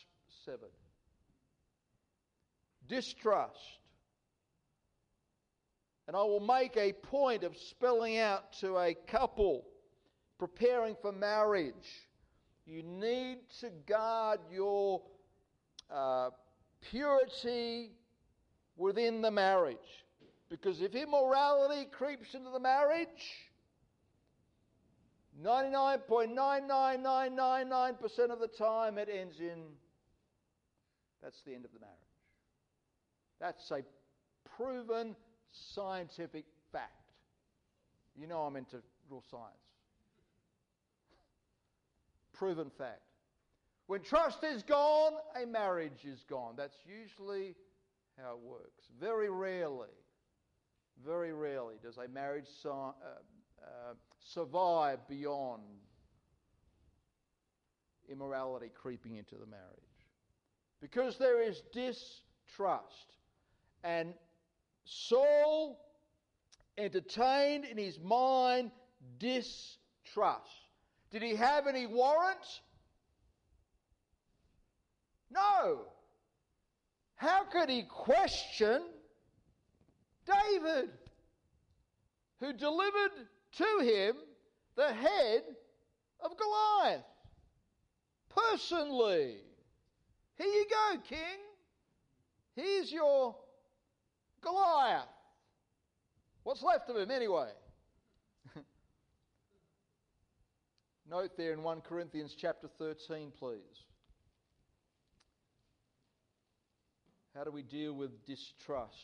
severed 0.45 0.71
distrust. 2.89 3.57
And 6.07 6.17
I 6.17 6.23
will 6.23 6.41
make 6.41 6.77
a 6.77 6.93
point 6.93 7.45
of 7.45 7.57
spelling 7.57 8.19
out 8.19 8.53
to 8.61 8.77
a 8.77 8.95
couple 9.07 9.65
preparing 10.39 10.97
for 11.01 11.13
marriage. 11.13 12.09
You 12.67 12.83
need 12.83 13.39
to 13.61 13.71
guard 13.87 14.41
your 14.51 15.03
uh, 15.91 16.31
purity 16.91 17.93
within 18.77 19.23
the 19.23 19.31
marriage. 19.31 19.79
Because 20.49 20.83
if 20.83 20.95
immorality 20.95 21.87
creeps 21.91 22.35
into 22.35 22.51
the 22.51 22.61
marriage, 22.61 23.09
99.99999% 25.43 28.31
of 28.31 28.41
the 28.41 28.49
time 28.49 28.99
it 28.99 29.09
ends 29.13 29.41
in 29.41 29.65
that's 31.23 31.41
the 31.43 31.55
end 31.55 31.65
of 31.65 31.73
the 31.73 31.79
marriage. 31.79 31.97
That's 33.41 33.71
a 33.71 33.83
proven 34.57 35.15
scientific 35.53 36.45
fact. 36.73 36.91
You 38.17 38.27
know 38.27 38.41
I'm 38.41 38.57
into 38.57 38.83
real 39.09 39.23
science. 39.31 39.57
proven 42.33 42.71
fact. 42.77 43.03
When 43.87 44.03
trust 44.03 44.43
is 44.43 44.63
gone, 44.63 45.13
a 45.41 45.47
marriage 45.47 46.05
is 46.05 46.25
gone. 46.29 46.55
That's 46.57 46.77
usually 46.85 47.55
how 48.21 48.33
it 48.33 48.41
works. 48.41 48.85
Very 49.01 49.31
rarely, 49.31 49.89
very 51.05 51.33
rarely 51.33 51.77
does 51.83 51.99
a 51.99 52.09
marriage 52.09 52.49
uh, 52.65 52.69
uh, 52.69 52.93
survive 54.25 54.99
beyond 55.09 55.63
immorality 58.11 58.71
creeping 58.75 59.17
into 59.17 59.37
the 59.37 59.47
marriage. 59.47 59.63
Because 60.81 61.17
there 61.19 61.43
is 61.43 61.61
distrust. 61.73 63.17
And 63.85 64.15
Saul 64.85 65.79
entertained 66.77 67.65
in 67.65 67.79
his 67.79 67.99
mind 68.01 68.71
distrust. 69.19 69.79
Did 71.11 71.23
he 71.23 71.37
have 71.37 71.67
any 71.67 71.87
warrant? 71.87 72.39
No. 75.31 75.83
How 77.17 77.45
could 77.45 77.69
he 77.69 77.85
question 77.85 78.83
David, 80.27 80.91
who 82.41 82.53
delivered 82.53 83.11
to 83.53 83.85
him 83.85 84.17
the 84.77 84.93
head 84.93 85.43
of 86.21 86.33
Goliath. 86.37 87.05
Personally. 88.29 89.37
Here 90.37 90.47
you 90.47 90.67
go, 90.69 90.99
king. 91.09 91.39
Here's 92.57 92.91
your 92.91 93.37
Goliath. 94.41 95.07
What's 96.43 96.63
left 96.63 96.89
of 96.91 96.97
him, 96.97 97.11
anyway? 97.11 97.51
Note 101.11 101.37
there 101.37 101.53
in 101.53 101.63
1 101.63 101.81
Corinthians 101.83 102.35
chapter 102.37 102.69
13, 102.79 103.33
please. 103.39 103.85
How 107.35 107.45
do 107.45 107.51
we 107.51 107.63
deal 107.63 107.95
with 107.95 108.27
distrust? 108.27 108.97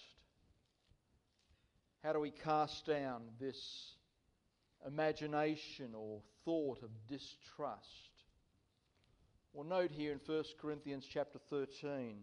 How 2.02 2.12
do 2.12 2.20
we 2.20 2.30
cast 2.30 2.86
down 2.86 3.22
this 3.40 3.94
imagination 4.86 5.94
or 5.94 6.20
thought 6.44 6.82
of 6.82 6.90
distrust? 7.08 8.10
Well, 9.52 9.66
note 9.66 9.90
here 9.90 10.12
in 10.12 10.20
1 10.24 10.44
Corinthians 10.60 11.06
chapter 11.10 11.38
13, 11.50 12.18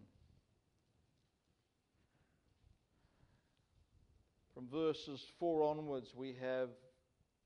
from 4.54 4.68
verses 4.70 5.22
4 5.40 5.64
onwards, 5.64 6.14
we 6.16 6.38
have 6.40 6.70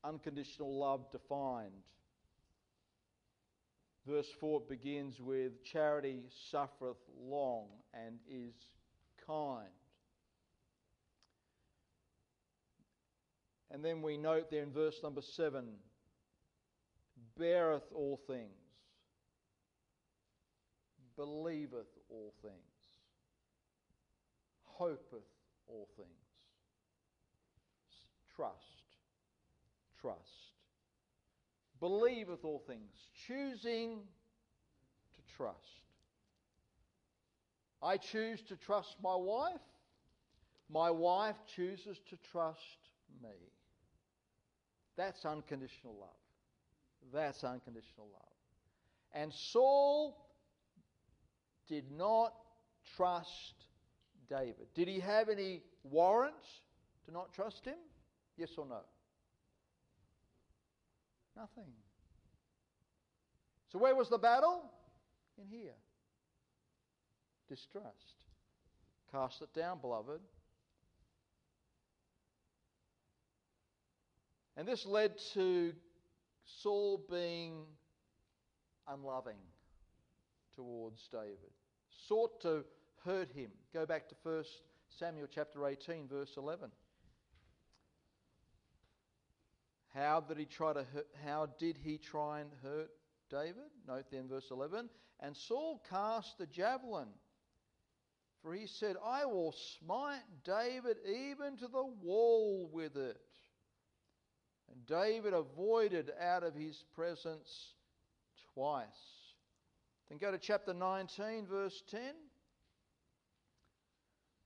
unconditional 0.03 0.77
love 0.77 1.11
defined. 1.11 1.71
Verse 4.05 4.29
4 4.39 4.61
begins 4.61 5.19
with 5.19 5.63
Charity 5.63 6.23
suffereth 6.51 6.97
long 7.19 7.67
and 7.93 8.19
is 8.29 8.53
kind. 9.25 9.67
And 13.79 13.85
then 13.85 14.01
we 14.01 14.17
note 14.17 14.51
there 14.51 14.61
in 14.61 14.73
verse 14.73 14.97
number 15.01 15.21
7 15.21 15.63
beareth 17.37 17.93
all 17.95 18.19
things, 18.27 18.49
believeth 21.15 21.87
all 22.09 22.33
things, 22.41 22.55
hopeth 24.65 25.23
all 25.69 25.87
things. 25.95 26.09
Trust, 28.35 28.83
trust 30.01 30.49
believeth 31.79 32.43
all 32.43 32.61
things, 32.67 32.91
choosing 33.25 33.99
to 35.15 35.35
trust. 35.37 35.55
I 37.81 37.95
choose 37.95 38.41
to 38.49 38.57
trust 38.57 38.97
my 39.01 39.15
wife. 39.15 39.61
My 40.69 40.91
wife 40.91 41.37
chooses 41.55 41.97
to 42.09 42.17
trust 42.29 42.59
me. 43.23 43.29
That's 44.99 45.23
unconditional 45.23 45.95
love. 45.97 46.09
That's 47.13 47.41
unconditional 47.45 48.07
love. 48.11 48.33
And 49.13 49.31
Saul 49.33 50.27
did 51.69 51.89
not 51.89 52.33
trust 52.97 53.53
David. 54.29 54.67
Did 54.75 54.89
he 54.89 54.99
have 54.99 55.29
any 55.29 55.63
warrants 55.83 56.45
to 57.05 57.13
not 57.13 57.31
trust 57.33 57.63
him? 57.63 57.77
Yes 58.35 58.49
or 58.57 58.65
no? 58.65 58.81
Nothing. 61.37 61.71
So, 63.71 63.79
where 63.79 63.95
was 63.95 64.09
the 64.09 64.17
battle? 64.17 64.69
In 65.41 65.47
here. 65.47 65.77
Distrust. 67.47 68.25
Cast 69.13 69.41
it 69.41 69.53
down, 69.53 69.79
beloved. 69.79 70.19
And 74.59 74.67
this 74.67 74.85
led 74.85 75.13
to 75.35 75.71
Saul 76.43 77.01
being 77.09 77.63
unloving 78.89 79.37
towards 80.53 81.07
David, 81.09 81.53
sought 82.09 82.41
to 82.41 82.65
hurt 83.05 83.31
him. 83.31 83.51
Go 83.73 83.85
back 83.85 84.09
to 84.09 84.15
1 84.21 84.43
Samuel 84.89 85.27
chapter 85.33 85.65
18, 85.65 86.09
verse 86.09 86.33
11. 86.35 86.71
How 89.95 90.19
did 90.19 90.37
he 90.37 90.45
try 90.45 90.73
to 90.73 90.83
hurt, 90.93 91.07
how 91.25 91.47
did 91.57 91.77
he 91.81 91.97
try 91.97 92.41
and 92.41 92.49
hurt 92.61 92.89
David? 93.29 93.71
Note 93.87 94.07
then 94.11 94.27
verse 94.27 94.51
11. 94.51 94.89
And 95.21 95.37
Saul 95.37 95.81
cast 95.89 96.37
the 96.37 96.47
javelin, 96.47 97.07
for 98.43 98.53
he 98.53 98.67
said, 98.67 98.97
I 99.01 99.23
will 99.23 99.55
smite 99.79 100.19
David 100.43 100.97
even 101.07 101.55
to 101.59 101.69
the 101.69 101.85
wall 102.03 102.69
with 102.73 102.97
it. 102.97 103.15
And 104.71 104.85
David 104.85 105.33
avoided 105.33 106.11
out 106.19 106.43
of 106.43 106.55
his 106.55 106.83
presence 106.95 107.73
twice. 108.53 108.87
Then 110.09 110.17
go 110.17 110.31
to 110.31 110.37
chapter 110.37 110.73
19, 110.73 111.47
verse 111.47 111.81
10. 111.89 112.01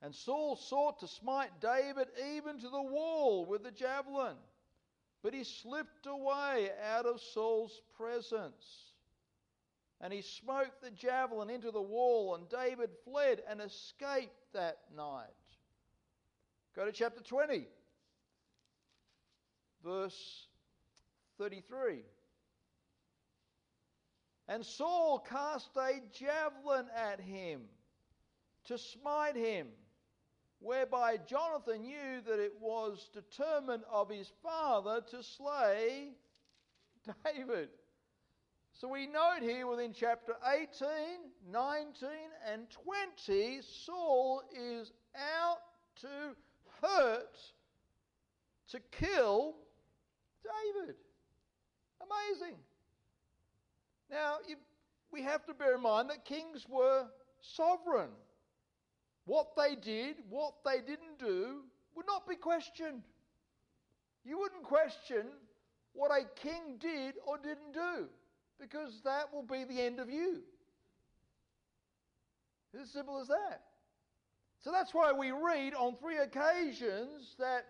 And 0.01 0.13
Saul 0.13 0.57
sought 0.57 0.99
to 0.99 1.07
smite 1.07 1.61
David 1.61 2.07
even 2.35 2.59
to 2.59 2.69
the 2.69 2.81
wall 2.81 3.45
with 3.45 3.63
the 3.63 3.71
javelin. 3.71 4.35
But 5.23 5.33
he 5.33 5.45
slipped 5.45 6.05
away 6.05 6.69
out 6.93 7.05
of 7.05 7.21
Saul's 7.21 7.81
presence. 7.95 8.91
And 10.01 10.11
he 10.11 10.21
smote 10.21 10.81
the 10.81 10.91
javelin 10.91 11.49
into 11.49 11.71
the 11.71 11.81
wall, 11.81 12.35
and 12.35 12.49
David 12.49 12.89
fled 13.05 13.41
and 13.49 13.61
escaped 13.61 14.35
that 14.53 14.79
night. 14.93 15.29
Go 16.75 16.83
to 16.83 16.91
chapter 16.91 17.23
20, 17.23 17.65
verse 19.83 20.47
33. 21.37 22.03
And 24.47 24.65
Saul 24.65 25.19
cast 25.19 25.69
a 25.77 26.01
javelin 26.11 26.87
at 26.95 27.19
him 27.19 27.61
to 28.65 28.77
smite 28.77 29.35
him 29.35 29.67
whereby 30.59 31.17
Jonathan 31.17 31.83
knew 31.83 32.21
that 32.25 32.39
it 32.39 32.53
was 32.61 33.09
determined 33.13 33.83
of 33.91 34.09
his 34.09 34.31
father 34.41 35.01
to 35.11 35.21
slay 35.21 36.09
David. 37.25 37.69
So 38.71 38.87
we 38.87 39.05
note 39.05 39.41
here 39.41 39.67
within 39.67 39.93
chapter 39.93 40.35
18, 40.51 40.87
19, 41.51 42.09
and 42.51 42.67
20, 43.17 43.59
Saul 43.61 44.41
is 44.51 44.91
out 45.15 45.59
to 46.01 46.07
hurt, 46.81 47.37
to 48.69 48.79
kill 48.91 49.55
David. 50.43 50.95
Amazing. 52.01 52.57
Now, 54.11 54.37
you, 54.47 54.55
we 55.11 55.21
have 55.23 55.45
to 55.45 55.53
bear 55.53 55.75
in 55.75 55.81
mind 55.81 56.09
that 56.09 56.25
kings 56.25 56.65
were 56.69 57.05
sovereign. 57.41 58.09
What 59.25 59.55
they 59.55 59.75
did, 59.75 60.17
what 60.29 60.53
they 60.65 60.79
didn't 60.79 61.19
do, 61.19 61.61
would 61.95 62.05
not 62.05 62.27
be 62.27 62.35
questioned. 62.35 63.03
You 64.25 64.39
wouldn't 64.39 64.63
question 64.63 65.25
what 65.93 66.11
a 66.11 66.25
king 66.39 66.77
did 66.79 67.15
or 67.25 67.37
didn't 67.37 67.73
do, 67.73 68.07
because 68.59 69.01
that 69.03 69.33
will 69.33 69.43
be 69.43 69.63
the 69.63 69.81
end 69.81 69.99
of 69.99 70.09
you. 70.09 70.41
It's 72.73 72.83
as 72.83 72.89
simple 72.89 73.19
as 73.19 73.27
that. 73.27 73.61
So 74.63 74.71
that's 74.71 74.93
why 74.93 75.11
we 75.11 75.31
read 75.31 75.73
on 75.73 75.95
three 75.95 76.17
occasions 76.17 77.35
that 77.37 77.65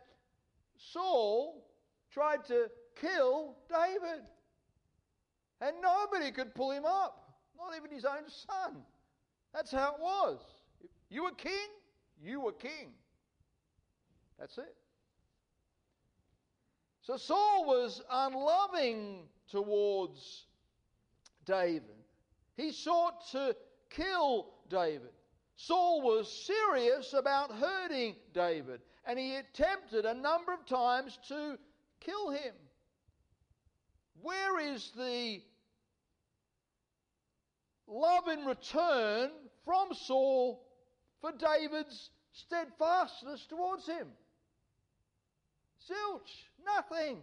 Saul 0.78 1.66
tried 2.14 2.46
to 2.46 2.68
kill 3.00 3.56
David. 3.70 4.24
And 5.62 5.76
nobody 5.82 6.32
could 6.32 6.54
pull 6.54 6.72
him 6.72 6.86
up, 6.86 7.38
not 7.58 7.76
even 7.78 7.92
his 7.92 8.06
own 8.06 8.28
son. 8.28 8.84
That's 9.54 9.72
how 9.72 9.96
it 9.96 10.02
was. 10.02 10.40
You 11.10 11.24
were 11.24 11.32
king, 11.32 11.70
you 12.22 12.42
were 12.42 12.52
king. 12.52 12.92
That's 14.40 14.58
it. 14.58 14.76
So 17.02 17.18
Saul 17.18 17.66
was 17.66 18.02
unloving 18.10 19.24
towards 19.50 20.46
David. 21.46 21.84
He 22.56 22.72
sought 22.72 23.30
to 23.32 23.56
kill 23.90 24.48
David. 24.70 25.12
Saul 25.56 26.02
was 26.02 26.32
serious 26.48 27.14
about 27.14 27.52
hurting 27.52 28.16
David, 28.34 28.82
and 29.06 29.20
he 29.20 29.36
attempted 29.36 30.06
a 30.06 30.14
number 30.14 30.54
of 30.54 30.66
times 30.66 31.20
to 31.28 31.58
kill 32.06 32.30
him. 32.30 32.54
Where 34.22 34.60
is 34.60 34.92
the 34.96 35.42
love 37.88 38.28
in 38.28 38.46
return 38.46 39.30
from 39.66 39.90
Saul 39.94 40.64
for 41.22 41.32
David's 41.32 42.10
steadfastness 42.34 43.46
towards 43.50 43.88
him. 43.88 44.08
Zilch, 45.90 46.32
nothing. 46.66 47.20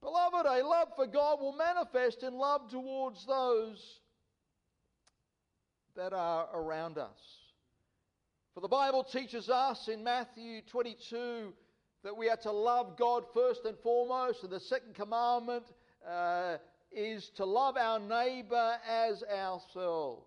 Beloved, 0.00 0.46
a 0.46 0.66
love 0.66 0.88
for 0.96 1.06
God 1.06 1.40
will 1.40 1.56
manifest 1.56 2.22
in 2.22 2.34
love 2.34 2.70
towards 2.70 3.24
those 3.26 4.00
that 5.96 6.12
are 6.12 6.48
around 6.54 6.98
us. 6.98 7.18
For 8.54 8.60
the 8.60 8.68
Bible 8.68 9.04
teaches 9.04 9.48
us 9.48 9.88
in 9.88 10.04
Matthew 10.04 10.60
22 10.70 11.52
that 12.04 12.16
we 12.16 12.28
are 12.28 12.36
to 12.36 12.52
love 12.52 12.96
God 12.96 13.24
first 13.32 13.64
and 13.64 13.76
foremost, 13.78 14.44
and 14.44 14.52
the 14.52 14.60
second 14.60 14.94
commandment 14.94 15.64
uh, 16.08 16.58
is 16.92 17.30
to 17.36 17.44
love 17.44 17.76
our 17.76 17.98
neighbour 17.98 18.76
as 18.88 19.22
ourselves. 19.24 20.26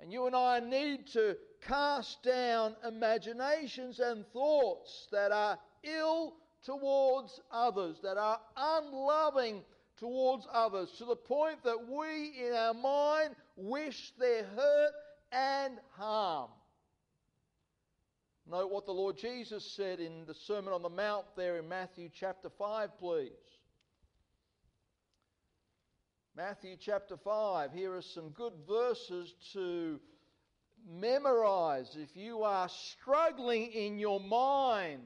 And 0.00 0.12
you 0.12 0.26
and 0.26 0.36
I 0.36 0.60
need 0.60 1.08
to 1.08 1.36
cast 1.66 2.22
down 2.22 2.76
imaginations 2.86 3.98
and 3.98 4.24
thoughts 4.32 5.08
that 5.10 5.32
are 5.32 5.58
ill 5.82 6.34
towards 6.64 7.40
others, 7.50 7.96
that 8.02 8.16
are 8.16 8.38
unloving 8.56 9.62
towards 9.98 10.46
others, 10.52 10.90
to 10.98 11.06
the 11.06 11.16
point 11.16 11.64
that 11.64 11.88
we 11.88 12.46
in 12.46 12.52
our 12.54 12.74
mind 12.74 13.34
wish 13.56 14.12
their 14.18 14.44
hurt 14.44 14.92
and 15.32 15.78
harm. 15.96 16.50
Note 18.48 18.70
what 18.70 18.86
the 18.86 18.92
Lord 18.92 19.16
Jesus 19.16 19.68
said 19.74 19.98
in 19.98 20.24
the 20.24 20.34
Sermon 20.34 20.72
on 20.72 20.80
the 20.80 20.88
Mount 20.88 21.24
there 21.36 21.58
in 21.58 21.68
Matthew 21.68 22.08
chapter 22.14 22.48
5, 22.48 22.96
please. 22.96 23.32
Matthew 26.36 26.76
chapter 26.78 27.16
5. 27.16 27.72
Here 27.72 27.92
are 27.92 28.02
some 28.02 28.28
good 28.28 28.52
verses 28.68 29.34
to 29.52 29.98
memorize 30.88 31.96
if 32.00 32.16
you 32.16 32.44
are 32.44 32.68
struggling 32.68 33.72
in 33.72 33.98
your 33.98 34.20
mind 34.20 35.02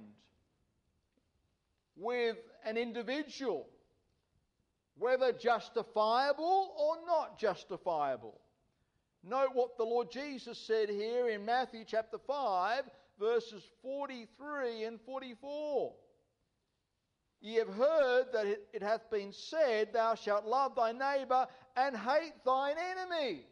with 1.97 2.37
an 2.67 2.77
individual, 2.77 3.71
whether 4.99 5.33
justifiable 5.33 6.75
or 6.79 6.97
not 7.07 7.39
justifiable. 7.39 8.39
Note 9.25 9.51
what 9.55 9.79
the 9.79 9.85
Lord 9.85 10.11
Jesus 10.11 10.59
said 10.59 10.91
here 10.91 11.31
in 11.31 11.47
Matthew 11.47 11.85
chapter 11.87 12.19
5, 12.19 12.85
verses 13.21 13.63
43 13.83 14.85
and 14.85 15.01
44. 15.03 15.93
Ye 17.43 17.55
have 17.57 17.69
heard 17.69 18.27
that 18.33 18.47
it, 18.47 18.83
hath 18.83 19.11
been 19.11 19.33
said, 19.33 19.93
Thou 19.93 20.15
shalt 20.15 20.47
love 20.47 20.75
thy 20.75 20.93
neighbour 20.93 21.47
and 21.77 21.97
hate 21.97 22.33
thine 22.45 22.77
enemy. 22.79 23.43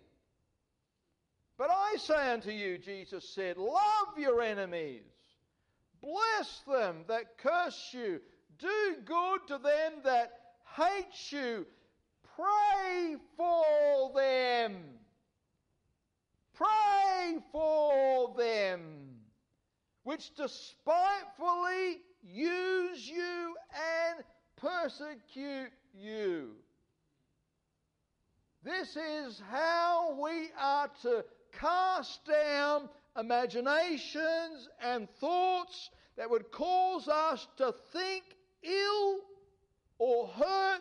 But 1.57 1.70
I 1.70 1.96
say 1.98 2.33
unto 2.33 2.50
you, 2.50 2.78
Jesus 2.78 3.28
said, 3.28 3.57
Love 3.57 4.18
your 4.18 4.42
enemies, 4.42 5.02
bless 6.02 6.62
them 6.66 7.04
that 7.09 7.38
curse 7.38 7.90
you, 7.92 8.20
do 8.59 8.96
good 9.04 9.40
to 9.48 9.59
them 9.59 10.00
that 10.04 10.33
hate 10.76 11.33
you, 11.33 11.66
pray 12.37 13.16
for 13.37 14.12
them. 14.14 14.76
Pray 16.54 17.38
for 17.52 18.35
them 18.37 19.17
which 20.09 20.35
despitefully 20.37 21.99
use 22.23 23.07
you 23.07 23.55
and 24.09 24.25
persecute 24.57 25.71
you. 25.92 26.53
This 28.64 28.97
is 28.97 29.42
how 29.51 30.18
we 30.18 30.49
are 30.59 30.88
to 31.03 31.27
cast 31.53 32.25
down 32.25 32.88
imaginations 33.18 34.71
and 34.83 35.11
thoughts 35.21 35.90
that 36.16 36.31
would 36.31 36.51
cause 36.53 37.07
us 37.07 37.47
to 37.59 37.75
think 37.92 38.25
ill 38.62 39.18
or 39.99 40.29
hurt 40.29 40.81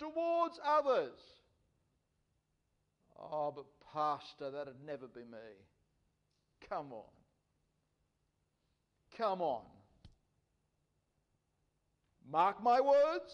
towards 0.00 0.58
others. 0.66 1.20
Oh, 3.16 3.52
but 3.54 3.66
Pastor, 3.92 4.50
that'd 4.50 4.84
never 4.84 5.06
be 5.06 5.20
me. 5.20 5.54
Come 6.68 6.92
on. 6.92 7.13
Come 9.16 9.40
on. 9.40 9.62
Mark 12.30 12.62
my 12.62 12.80
words. 12.80 13.32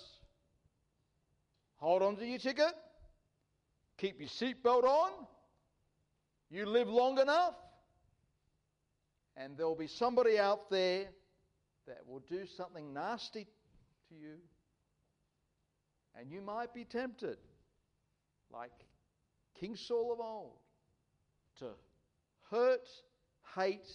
Hold 1.76 2.02
on 2.02 2.16
to 2.16 2.26
your 2.26 2.38
ticket. 2.38 2.74
Keep 3.96 4.20
your 4.20 4.28
seatbelt 4.28 4.84
on. 4.84 5.10
You 6.50 6.66
live 6.66 6.88
long 6.88 7.18
enough, 7.18 7.54
and 9.36 9.56
there'll 9.56 9.76
be 9.76 9.86
somebody 9.86 10.38
out 10.38 10.68
there 10.68 11.06
that 11.86 12.06
will 12.06 12.22
do 12.28 12.44
something 12.56 12.92
nasty 12.92 13.46
to 14.08 14.14
you. 14.14 14.34
And 16.18 16.30
you 16.30 16.40
might 16.40 16.74
be 16.74 16.84
tempted, 16.84 17.38
like 18.52 18.72
King 19.58 19.76
Saul 19.76 20.12
of 20.12 20.20
old, 20.20 20.58
to 21.60 21.66
hurt, 22.50 22.88
hate, 23.56 23.88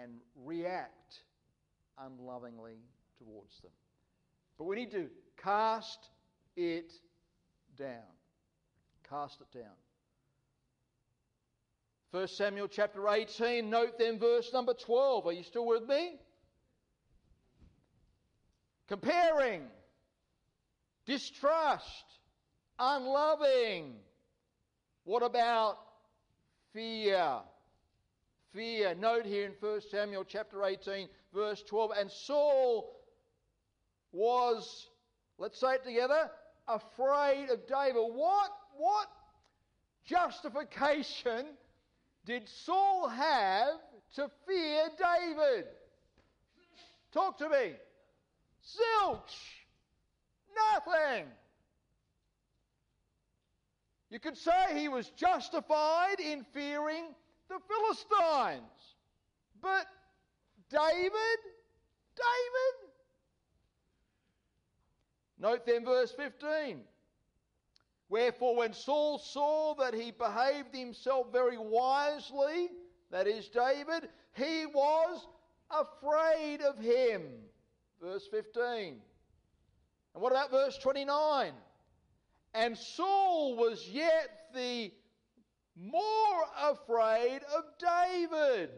and 0.00 0.12
react 0.44 1.22
unlovingly 1.98 2.78
towards 3.18 3.60
them. 3.60 3.70
But 4.58 4.64
we 4.64 4.76
need 4.76 4.90
to 4.92 5.08
cast 5.42 6.10
it 6.56 6.92
down. 7.76 8.02
Cast 9.08 9.40
it 9.40 9.58
down. 9.58 9.74
1 12.12 12.28
Samuel 12.28 12.68
chapter 12.68 13.08
18, 13.08 13.68
note 13.70 13.98
then 13.98 14.18
verse 14.18 14.50
number 14.52 14.74
12. 14.74 15.26
Are 15.26 15.32
you 15.32 15.42
still 15.42 15.66
with 15.66 15.88
me? 15.88 16.16
Comparing, 18.86 19.62
distrust, 21.06 22.04
unloving. 22.78 23.94
What 25.04 25.22
about 25.22 25.78
fear? 26.74 27.40
Fear. 28.52 28.94
Note 28.94 29.26
here 29.26 29.46
in 29.46 29.52
1 29.58 29.80
Samuel 29.90 30.24
chapter 30.24 30.64
18, 30.64 31.08
verse 31.34 31.62
12. 31.66 31.90
And 31.98 32.10
Saul 32.10 32.96
was, 34.12 34.88
let's 35.38 35.58
say 35.58 35.74
it 35.74 35.84
together, 35.84 36.30
afraid 36.68 37.48
of 37.50 37.66
David. 37.66 38.02
What, 38.14 38.50
what 38.76 39.08
justification 40.04 41.46
did 42.24 42.48
Saul 42.48 43.08
have 43.08 43.74
to 44.14 44.30
fear 44.46 44.82
David? 44.98 45.66
Talk 47.12 47.38
to 47.38 47.48
me. 47.48 47.74
Zilch. 48.64 49.20
Nothing. 50.74 51.26
You 54.10 54.20
could 54.20 54.36
say 54.36 54.78
he 54.78 54.88
was 54.88 55.08
justified 55.16 56.20
in 56.20 56.44
fearing 56.52 57.06
the 57.52 57.60
Philistines. 57.68 58.96
But 59.60 59.86
David, 60.70 61.38
David. 62.16 62.90
Note 65.38 65.66
then 65.66 65.84
verse 65.84 66.12
15. 66.12 66.80
Wherefore, 68.08 68.56
when 68.56 68.72
Saul 68.72 69.18
saw 69.18 69.74
that 69.76 69.94
he 69.94 70.10
behaved 70.10 70.74
himself 70.74 71.32
very 71.32 71.58
wisely, 71.58 72.70
that 73.10 73.26
is 73.26 73.48
David, 73.48 74.08
he 74.34 74.66
was 74.66 75.26
afraid 75.70 76.60
of 76.60 76.78
him. 76.78 77.22
Verse 78.00 78.26
15. 78.30 79.00
And 80.14 80.22
what 80.22 80.32
about 80.32 80.50
verse 80.50 80.76
29? 80.78 81.52
And 82.54 82.76
Saul 82.76 83.56
was 83.56 83.88
yet 83.88 84.48
the 84.54 84.92
more 85.76 86.44
afraid 86.70 87.40
of 87.56 87.64
David. 87.78 88.70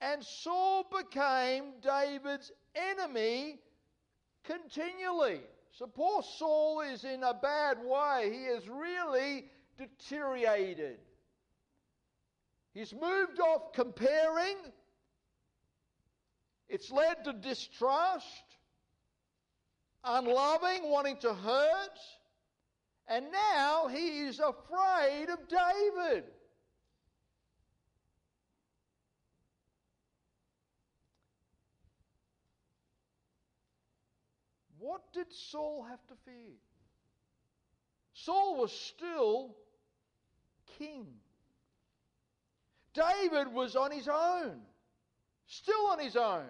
And 0.00 0.22
Saul 0.22 0.86
became 0.96 1.72
David's 1.82 2.52
enemy 2.74 3.58
continually. 4.44 5.40
So 5.72 5.86
poor 5.86 6.22
Saul 6.22 6.80
is 6.80 7.04
in 7.04 7.22
a 7.22 7.34
bad 7.34 7.78
way. 7.82 8.30
He 8.32 8.44
has 8.54 8.68
really 8.68 9.44
deteriorated. 9.76 10.98
He's 12.74 12.92
moved 12.92 13.40
off 13.40 13.72
comparing. 13.72 14.56
It's 16.68 16.92
led 16.92 17.24
to 17.24 17.32
distrust, 17.32 18.44
unloving, 20.04 20.90
wanting 20.90 21.16
to 21.18 21.32
hurt. 21.34 21.98
And 23.08 23.26
now 23.32 23.88
he 23.88 24.20
is 24.20 24.38
afraid 24.38 25.28
of 25.30 25.38
David. 25.48 26.24
What 34.78 35.12
did 35.12 35.32
Saul 35.32 35.86
have 35.88 36.06
to 36.08 36.14
fear? 36.24 36.54
Saul 38.12 38.60
was 38.60 38.72
still 38.72 39.56
king. 40.78 41.06
David 42.94 43.52
was 43.52 43.76
on 43.76 43.90
his 43.90 44.08
own, 44.08 44.60
still 45.46 45.86
on 45.86 45.98
his 45.98 46.16
own. 46.16 46.46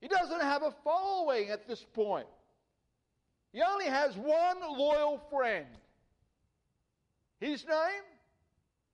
He 0.00 0.08
doesn't 0.08 0.42
have 0.42 0.62
a 0.62 0.74
following 0.84 1.48
at 1.48 1.66
this 1.66 1.84
point. 1.94 2.26
He 3.54 3.62
only 3.62 3.84
has 3.84 4.16
one 4.16 4.56
loyal 4.76 5.22
friend. 5.30 5.66
His 7.38 7.64
name? 7.64 8.02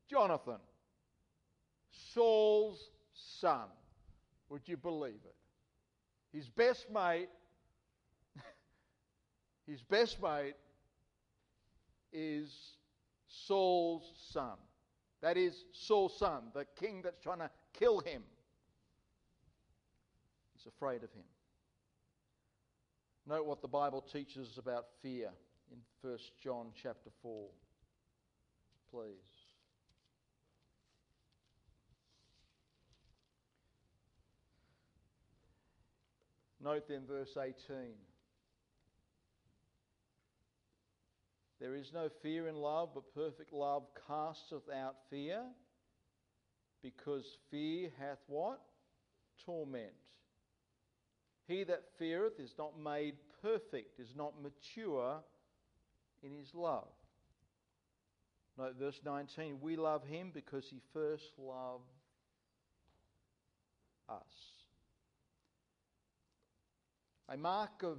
Jonathan, 0.07 0.59
Saul's 2.12 2.90
son. 3.14 3.68
Would 4.51 4.68
you 4.68 4.77
believe 4.77 5.20
it? 5.25 5.35
His 6.37 6.51
best 6.51 6.90
mate, 6.92 7.31
his 9.66 9.81
best 9.81 10.20
mate 10.23 10.57
is 12.12 12.53
Saul's 13.29 14.12
son. 14.31 14.59
That 15.23 15.38
is 15.38 15.64
Saul's 15.73 16.18
son, 16.18 16.51
the 16.53 16.66
king 16.79 17.01
that's 17.03 17.23
trying 17.23 17.38
to 17.38 17.51
kill 17.73 18.01
him. 18.01 18.23
He's 20.55 20.66
afraid 20.66 21.03
of 21.03 21.11
him. 21.12 21.25
Note 23.26 23.46
what 23.46 23.62
the 23.62 23.68
Bible 23.68 24.00
teaches 24.00 24.59
about 24.59 24.87
fear 25.02 25.30
in 25.70 25.78
1 26.02 26.18
John 26.42 26.68
chapter 26.83 27.11
4. 27.22 27.48
Please. 28.90 29.50
Note 36.62 36.88
then 36.88 37.02
verse 37.06 37.37
18. 37.38 37.54
There 41.61 41.74
is 41.74 41.92
no 41.92 42.09
fear 42.22 42.48
in 42.48 42.56
love, 42.56 42.90
but 42.94 43.14
perfect 43.14 43.52
love 43.52 43.83
casteth 44.06 44.68
out 44.74 44.96
fear, 45.11 45.42
because 46.83 47.24
fear 47.50 47.90
hath 47.98 48.18
what? 48.26 48.61
Torment. 49.44 49.92
He 51.51 51.65
that 51.65 51.83
feareth 51.99 52.39
is 52.39 52.55
not 52.57 52.79
made 52.79 53.17
perfect, 53.43 53.99
is 53.99 54.15
not 54.15 54.35
mature 54.41 55.19
in 56.23 56.33
his 56.33 56.55
love. 56.55 56.87
Note 58.57 58.77
verse 58.79 59.01
19 59.05 59.59
we 59.61 59.75
love 59.75 60.05
him 60.05 60.31
because 60.33 60.65
he 60.71 60.81
first 60.93 61.33
loved 61.37 61.91
us. 64.09 64.21
A 67.29 67.37
mark 67.37 67.83
of 67.83 67.99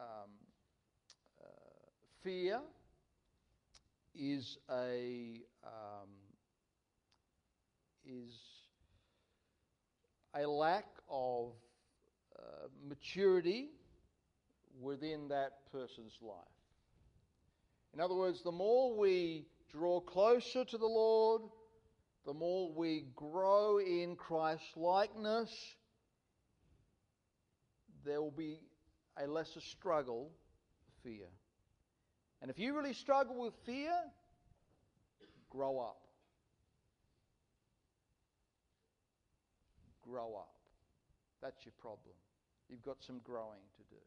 um, 0.00 0.30
uh, 1.40 1.44
fear 2.24 2.58
is 4.16 4.58
a 4.68 5.42
um, 5.62 6.08
is 8.04 8.34
a 10.34 10.44
lack 10.44 10.86
of 11.08 11.52
maturity 12.88 13.68
within 14.80 15.28
that 15.28 15.52
person's 15.72 16.16
life. 16.22 16.36
In 17.94 18.00
other 18.00 18.14
words, 18.14 18.42
the 18.42 18.52
more 18.52 18.96
we 18.96 19.46
draw 19.72 20.00
closer 20.00 20.64
to 20.64 20.78
the 20.78 20.86
Lord, 20.86 21.42
the 22.26 22.34
more 22.34 22.72
we 22.72 23.06
grow 23.16 23.78
in 23.78 24.16
Christ's 24.16 24.76
likeness, 24.76 25.50
there 28.04 28.20
will 28.20 28.30
be 28.30 28.60
a 29.16 29.26
lesser 29.26 29.60
struggle 29.60 30.30
fear. 31.02 31.26
And 32.40 32.50
if 32.50 32.58
you 32.58 32.76
really 32.76 32.94
struggle 32.94 33.40
with 33.40 33.54
fear, 33.66 33.92
grow 35.50 35.78
up. 35.80 36.02
Grow 40.02 40.34
up. 40.36 40.54
That's 41.42 41.64
your 41.64 41.72
problem. 41.80 42.14
You've 42.68 42.82
got 42.82 43.02
some 43.02 43.20
growing 43.24 43.64
to 43.76 43.82
do. 43.94 44.00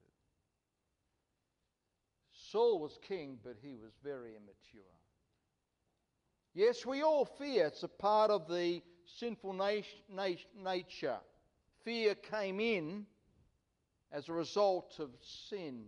Saul 2.52 2.80
was 2.80 3.00
king, 3.02 3.38
but 3.44 3.56
he 3.62 3.76
was 3.76 3.92
very 4.04 4.32
immature. 4.32 4.82
Yes, 6.54 6.86
we 6.86 7.02
all 7.02 7.26
fear. 7.26 7.68
It's 7.68 7.84
a 7.84 7.88
part 7.88 8.30
of 8.30 8.48
the 8.48 8.82
sinful 9.06 9.54
nature. 9.54 11.20
Fear 11.84 12.16
came 12.16 12.60
in 12.60 13.06
as 14.12 14.28
a 14.28 14.34
result 14.34 14.96
of 15.00 15.10
sin. 15.50 15.86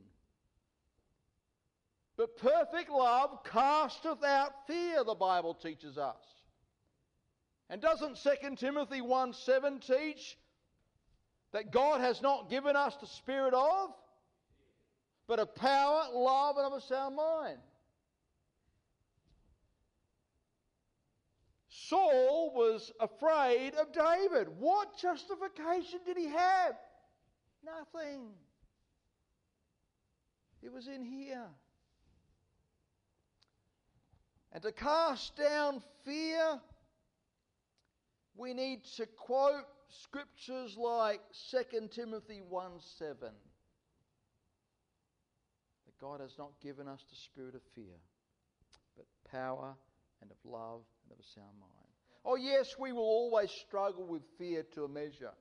But 2.15 2.37
perfect 2.37 2.89
love 2.89 3.43
casteth 3.43 4.23
out 4.23 4.67
fear, 4.67 5.03
the 5.03 5.15
Bible 5.15 5.53
teaches 5.53 5.97
us. 5.97 6.23
And 7.69 7.81
doesn't 7.81 8.17
2 8.21 8.55
Timothy 8.55 9.01
1 9.01 9.33
7 9.33 9.79
teach 9.79 10.37
that 11.53 11.71
God 11.71 12.01
has 12.01 12.21
not 12.21 12.49
given 12.49 12.75
us 12.75 12.95
the 12.97 13.07
spirit 13.07 13.53
of, 13.53 13.91
but 15.27 15.39
of 15.39 15.55
power, 15.55 16.03
love, 16.13 16.57
and 16.57 16.65
of 16.65 16.73
a 16.73 16.81
sound 16.81 17.15
mind. 17.15 17.59
Saul 21.69 22.53
was 22.55 22.91
afraid 22.99 23.75
of 23.75 23.93
David. 23.93 24.47
What 24.59 24.97
justification 24.97 25.99
did 26.05 26.17
he 26.17 26.27
have? 26.27 26.73
Nothing. 27.63 28.29
It 30.63 30.73
was 30.73 30.87
in 30.87 31.05
here. 31.05 31.45
And 34.51 34.63
to 34.63 34.71
cast 34.71 35.35
down 35.35 35.83
fear, 36.03 36.59
we 38.35 38.53
need 38.53 38.85
to 38.97 39.05
quote 39.05 39.65
scriptures 40.01 40.75
like 40.77 41.21
2 41.51 41.89
Timothy 41.93 42.41
1 42.47 42.71
7. 42.97 43.17
That 43.19 43.31
God 45.99 46.19
has 46.19 46.33
not 46.37 46.51
given 46.61 46.87
us 46.87 47.03
the 47.09 47.15
spirit 47.15 47.55
of 47.55 47.61
fear, 47.75 47.99
but 48.97 49.05
power 49.29 49.75
and 50.21 50.31
of 50.31 50.37
love 50.43 50.81
and 51.03 51.11
of 51.11 51.19
a 51.19 51.27
sound 51.35 51.59
mind. 51.59 51.83
Oh, 52.25 52.35
yes, 52.35 52.67
we 52.79 52.91
will 52.91 53.01
always 53.01 53.51
struggle 53.67 54.07
with 54.07 54.21
fear 54.37 54.63
to 54.75 54.85
a 54.85 54.87
measure. 54.87 55.33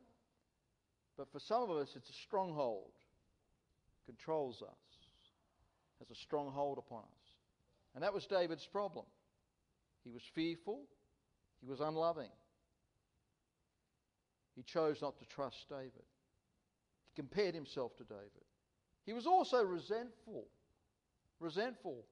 But 1.17 1.31
for 1.31 1.39
some 1.39 1.63
of 1.63 1.71
us, 1.71 1.89
it's 1.95 2.11
a 2.11 2.23
stronghold. 2.27 2.91
Controls 4.07 4.61
us, 4.63 4.99
has 6.01 6.11
a 6.11 6.21
stronghold 6.23 6.79
upon 6.79 7.03
us. 7.03 7.29
And 7.95 8.03
that 8.03 8.13
was 8.13 8.27
David's 8.27 8.67
problem. 8.73 9.05
He 10.03 10.11
was 10.11 10.23
fearful, 10.35 10.81
he 11.61 11.69
was 11.69 11.81
unloving. 11.81 12.31
He 14.55 14.63
chose 14.63 15.01
not 15.01 15.19
to 15.19 15.25
trust 15.27 15.69
David. 15.69 15.93
He 17.07 17.13
compared 17.15 17.55
himself 17.55 17.97
to 17.97 18.05
David. 18.05 18.45
He 19.05 19.13
was 19.13 19.27
also 19.27 19.65
resentful. 19.65 20.47
Resentful. 21.41 22.05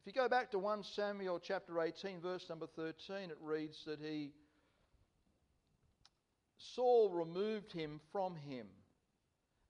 If 0.00 0.06
you 0.06 0.20
go 0.20 0.28
back 0.28 0.50
to 0.50 0.58
1 0.58 0.82
Samuel 0.82 1.38
chapter 1.38 1.80
18, 1.80 2.20
verse 2.20 2.48
number 2.48 2.66
13, 2.66 3.30
it 3.30 3.38
reads 3.40 3.84
that 3.84 4.00
he 4.00 4.32
Saul 6.58 7.10
removed 7.10 7.72
him 7.72 8.00
from 8.10 8.36
him 8.36 8.66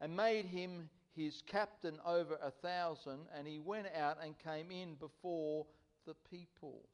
and 0.00 0.16
made 0.16 0.46
him 0.46 0.88
his 1.14 1.42
captain 1.46 1.98
over 2.06 2.38
a 2.42 2.50
thousand, 2.50 3.20
and 3.36 3.46
he 3.46 3.58
went 3.58 3.88
out 3.94 4.18
and 4.22 4.38
came 4.38 4.70
in 4.70 4.94
before 4.94 5.66
the 6.06 6.14
people. 6.30 6.88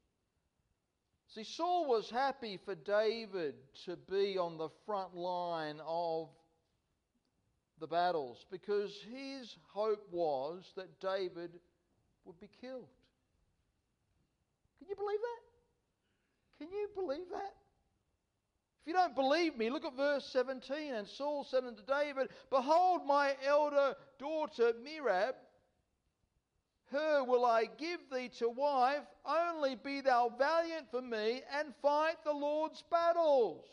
See, 1.34 1.44
Saul 1.44 1.86
was 1.86 2.08
happy 2.08 2.58
for 2.64 2.74
David 2.74 3.54
to 3.84 3.96
be 3.96 4.38
on 4.38 4.56
the 4.56 4.70
front 4.86 5.14
line 5.14 5.78
of 5.86 6.28
the 7.80 7.86
battles 7.86 8.46
because 8.50 8.92
his 9.12 9.54
hope 9.72 10.06
was 10.10 10.64
that 10.76 11.00
David 11.00 11.50
would 12.24 12.40
be 12.40 12.48
killed. 12.60 12.88
Can 14.78 14.88
you 14.88 14.96
believe 14.96 15.18
that? 15.20 16.64
Can 16.64 16.72
you 16.72 16.88
believe 16.94 17.28
that? 17.30 17.54
If 18.80 18.86
you 18.86 18.92
don't 18.94 19.14
believe 19.14 19.56
me, 19.56 19.68
look 19.68 19.84
at 19.84 19.96
verse 19.96 20.24
17. 20.32 20.94
And 20.94 21.06
Saul 21.06 21.44
said 21.44 21.64
unto 21.64 21.82
David, 21.84 22.28
Behold, 22.48 23.02
my 23.06 23.34
elder 23.46 23.94
daughter 24.18 24.72
Merab 24.82 25.34
her 26.90 27.24
will 27.24 27.44
I 27.44 27.66
give 27.66 28.00
thee 28.10 28.28
to 28.38 28.48
wife, 28.48 29.04
only 29.24 29.74
be 29.74 30.00
thou 30.00 30.32
valiant 30.38 30.90
for 30.90 31.02
me, 31.02 31.42
and 31.58 31.74
fight 31.82 32.16
the 32.24 32.32
Lord's 32.32 32.82
battles. 32.90 33.64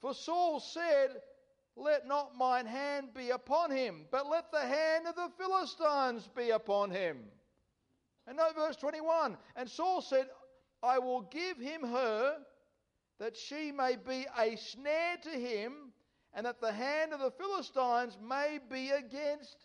For 0.00 0.14
Saul 0.14 0.60
said, 0.60 1.10
Let 1.76 2.06
not 2.06 2.36
mine 2.36 2.66
hand 2.66 3.14
be 3.14 3.30
upon 3.30 3.70
him, 3.70 4.06
but 4.10 4.28
let 4.28 4.52
the 4.52 4.60
hand 4.60 5.06
of 5.06 5.16
the 5.16 5.30
Philistines 5.38 6.28
be 6.36 6.50
upon 6.50 6.90
him. 6.90 7.18
And 8.26 8.36
note 8.36 8.54
verse 8.54 8.76
21 8.76 9.36
And 9.56 9.68
Saul 9.68 10.02
said, 10.02 10.26
I 10.82 10.98
will 10.98 11.22
give 11.22 11.58
him 11.58 11.82
her, 11.82 12.36
that 13.18 13.36
she 13.36 13.72
may 13.72 13.96
be 13.96 14.26
a 14.38 14.56
snare 14.56 15.16
to 15.22 15.30
him, 15.30 15.92
and 16.34 16.46
that 16.46 16.60
the 16.60 16.72
hand 16.72 17.12
of 17.12 17.20
the 17.20 17.32
Philistines 17.32 18.16
may 18.22 18.58
be 18.70 18.90
against 18.90 19.56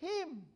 him. 0.00 0.46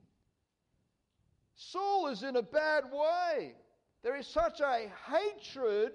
Saul 1.71 2.09
is 2.09 2.23
in 2.23 2.37
a 2.37 2.43
bad 2.43 2.85
way. 2.93 3.55
There 4.03 4.17
is 4.17 4.27
such 4.27 4.61
a 4.61 4.91
hatred 5.11 5.93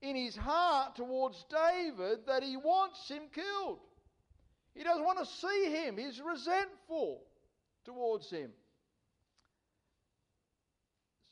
in 0.00 0.14
his 0.14 0.36
heart 0.36 0.96
towards 0.96 1.44
David 1.50 2.26
that 2.26 2.42
he 2.42 2.56
wants 2.56 3.08
him 3.08 3.22
killed. 3.34 3.80
He 4.74 4.84
doesn't 4.84 5.04
want 5.04 5.18
to 5.18 5.26
see 5.26 5.70
him, 5.70 5.96
he's 5.96 6.20
resentful 6.20 7.22
towards 7.84 8.30
him. 8.30 8.50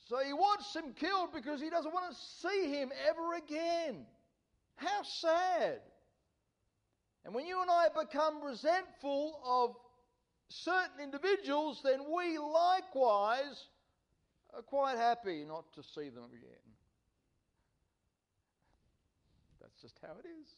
So 0.08 0.18
he 0.18 0.32
wants 0.32 0.74
him 0.74 0.92
killed 0.94 1.32
because 1.32 1.60
he 1.60 1.70
doesn't 1.70 1.92
want 1.92 2.12
to 2.12 2.18
see 2.40 2.70
him 2.70 2.90
ever 3.08 3.34
again. 3.34 4.06
How 4.76 5.02
sad. 5.02 5.80
And 7.24 7.34
when 7.34 7.46
you 7.46 7.62
and 7.62 7.70
I 7.70 7.88
become 7.88 8.42
resentful 8.42 9.40
of 9.44 9.76
certain 10.52 11.00
individuals, 11.02 11.80
then 11.84 12.00
we 12.14 12.38
likewise 12.38 13.66
are 14.54 14.62
quite 14.62 14.96
happy 14.96 15.44
not 15.46 15.64
to 15.74 15.82
see 15.82 16.08
them 16.08 16.24
again. 16.24 16.72
That's 19.60 19.80
just 19.80 19.98
how 20.02 20.12
it 20.12 20.26
is. 20.26 20.48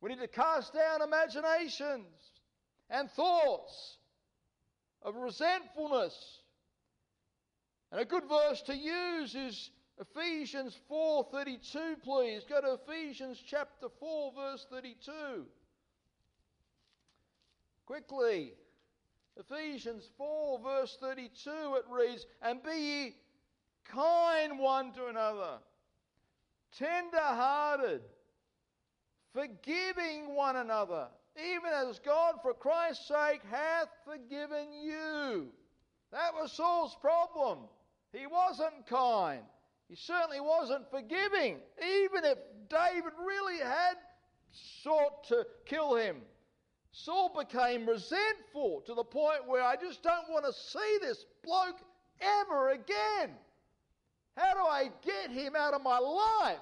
We 0.00 0.10
need 0.10 0.20
to 0.20 0.28
cast 0.28 0.74
down 0.74 1.02
imaginations 1.02 2.06
and 2.90 3.10
thoughts 3.10 3.96
of 5.02 5.16
resentfulness. 5.16 6.40
And 7.90 8.00
a 8.00 8.04
good 8.04 8.24
verse 8.28 8.62
to 8.62 8.76
use 8.76 9.34
is 9.34 9.70
Ephesians 9.98 10.78
4:32 10.90 12.02
please. 12.02 12.44
Go 12.44 12.60
to 12.60 12.78
Ephesians 12.86 13.42
chapter 13.46 13.88
4 13.88 14.32
verse 14.32 14.66
32. 14.70 15.46
Quickly. 17.86 18.52
Ephesians 19.36 20.08
4 20.16 20.58
verse 20.60 20.96
32 21.00 21.76
it 21.76 21.84
reads, 21.88 22.26
"And 22.42 22.62
be 22.62 22.72
ye 22.72 23.16
kind 23.84 24.58
one 24.58 24.92
to 24.94 25.06
another, 25.06 25.60
tender-hearted, 26.72 28.02
forgiving 29.32 30.34
one 30.34 30.56
another, 30.56 31.10
even 31.36 31.72
as 31.72 31.98
God 32.00 32.40
for 32.42 32.54
Christ's 32.54 33.08
sake 33.08 33.42
hath 33.42 33.88
forgiven 34.04 34.72
you." 34.72 35.52
That 36.10 36.34
was 36.34 36.52
Saul's 36.52 36.94
problem. 36.96 37.68
He 38.12 38.26
wasn't 38.26 38.86
kind. 38.86 39.44
He 39.88 39.96
certainly 39.96 40.40
wasn't 40.40 40.90
forgiving, 40.90 41.62
even 41.82 42.24
if 42.24 42.38
David 42.68 43.12
really 43.18 43.58
had 43.58 43.96
sought 44.50 45.24
to 45.24 45.46
kill 45.66 45.94
him. 45.94 46.26
Saul 46.98 47.30
became 47.38 47.86
resentful 47.86 48.82
to 48.86 48.94
the 48.94 49.04
point 49.04 49.46
where 49.46 49.62
I 49.62 49.76
just 49.76 50.02
don't 50.02 50.30
want 50.30 50.46
to 50.46 50.52
see 50.54 50.98
this 51.02 51.26
bloke 51.44 51.78
ever 52.22 52.70
again. 52.70 53.32
How 54.34 54.54
do 54.54 54.60
I 54.60 54.90
get 55.04 55.30
him 55.30 55.54
out 55.54 55.74
of 55.74 55.82
my 55.82 55.98
life? 55.98 56.56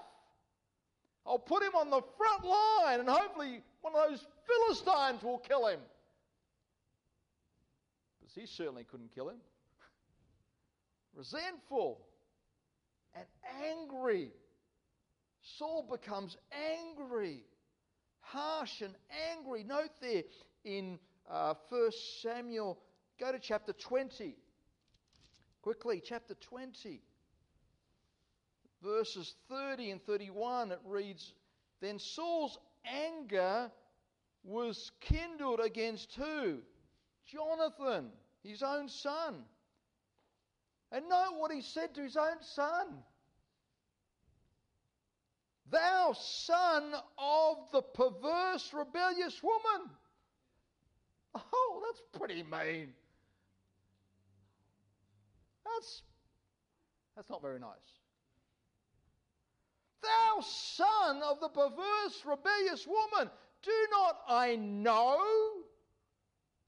I'll 1.25 1.39
put 1.39 1.63
him 1.63 1.77
on 1.77 1.89
the 1.89 2.03
front 2.19 2.45
line 2.45 2.99
and 2.99 3.09
hopefully 3.09 3.63
one 3.81 3.95
of 3.95 4.11
those 4.11 4.27
Philistines 4.45 5.23
will 5.23 5.39
kill 5.39 5.69
him. 5.69 5.79
Because 8.19 8.35
he 8.35 8.47
certainly 8.47 8.83
couldn't 8.83 9.15
kill 9.15 9.29
him. 9.29 9.39
Resentful 11.15 12.01
and 13.15 13.25
angry. 13.65 14.33
Saul 15.59 15.87
becomes 15.89 16.37
angry, 16.53 17.45
harsh 18.35 18.83
and 18.83 18.95
angry. 19.33 19.65
Note 19.65 19.91
there 20.01 20.25
in 20.65 20.99
uh, 21.31 21.55
1 21.69 21.91
Samuel, 22.21 22.79
go 23.19 23.33
to 23.33 23.39
chapter 23.39 23.73
20. 23.73 24.37
Quickly, 25.63 26.03
chapter 26.05 26.35
20. 26.35 27.01
Verses 28.83 29.35
30 29.49 29.93
and 29.93 30.03
31, 30.03 30.73
it 30.73 30.81
reads 30.85 31.33
Then 31.81 31.99
Saul's 31.99 32.59
anger 32.85 33.71
was 34.43 34.91
kindled 35.01 35.61
against 35.61 36.15
who? 36.17 36.59
Jonathan, 37.27 38.11
his 38.43 38.63
own 38.63 38.89
son. 38.89 39.45
And 40.93 41.09
note 41.09 41.37
what 41.39 41.51
he 41.51 41.63
said 41.63 41.95
to 41.95 42.03
his 42.03 42.17
own 42.17 42.43
son 42.43 43.03
Thou 45.71 46.13
son 46.13 46.95
of 47.19 47.57
the 47.73 47.83
perverse, 47.83 48.73
rebellious 48.73 49.43
woman. 49.43 49.91
Oh, 51.35 51.83
that's 51.85 52.03
pretty 52.19 52.43
mean. 52.43 52.93
That's, 55.65 56.03
that's 57.17 57.31
not 57.31 57.43
very 57.43 57.59
nice. 57.59 57.71
Thou 60.03 60.41
son 60.43 61.23
of 61.23 61.41
the 61.41 61.49
perverse, 61.49 62.23
rebellious 62.27 62.87
woman, 62.87 63.31
do 63.63 63.87
not 63.91 64.19
I 64.29 64.57
know 64.57 65.65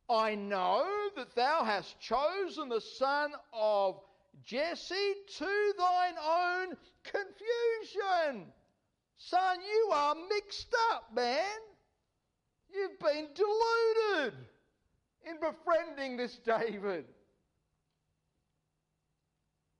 I 0.09 0.37
know 0.37 0.87
that 1.17 1.35
thou 1.35 1.65
hast 1.65 1.99
chosen 1.99 2.69
the 2.69 2.81
son 2.81 3.33
of 3.53 4.01
Jesse 4.45 5.15
to 5.39 5.75
thine 5.79 6.15
own 6.25 6.77
confusion. 7.03 8.53
Son, 9.17 9.59
you 9.61 9.91
are 9.93 10.15
mixed 10.29 10.75
up, 10.93 11.15
man. 11.15 11.59
You've 12.73 12.99
been 12.99 13.29
deluded 13.35 14.35
in 15.25 15.41
befriending 15.41 16.17
this 16.17 16.39
David. 16.39 17.07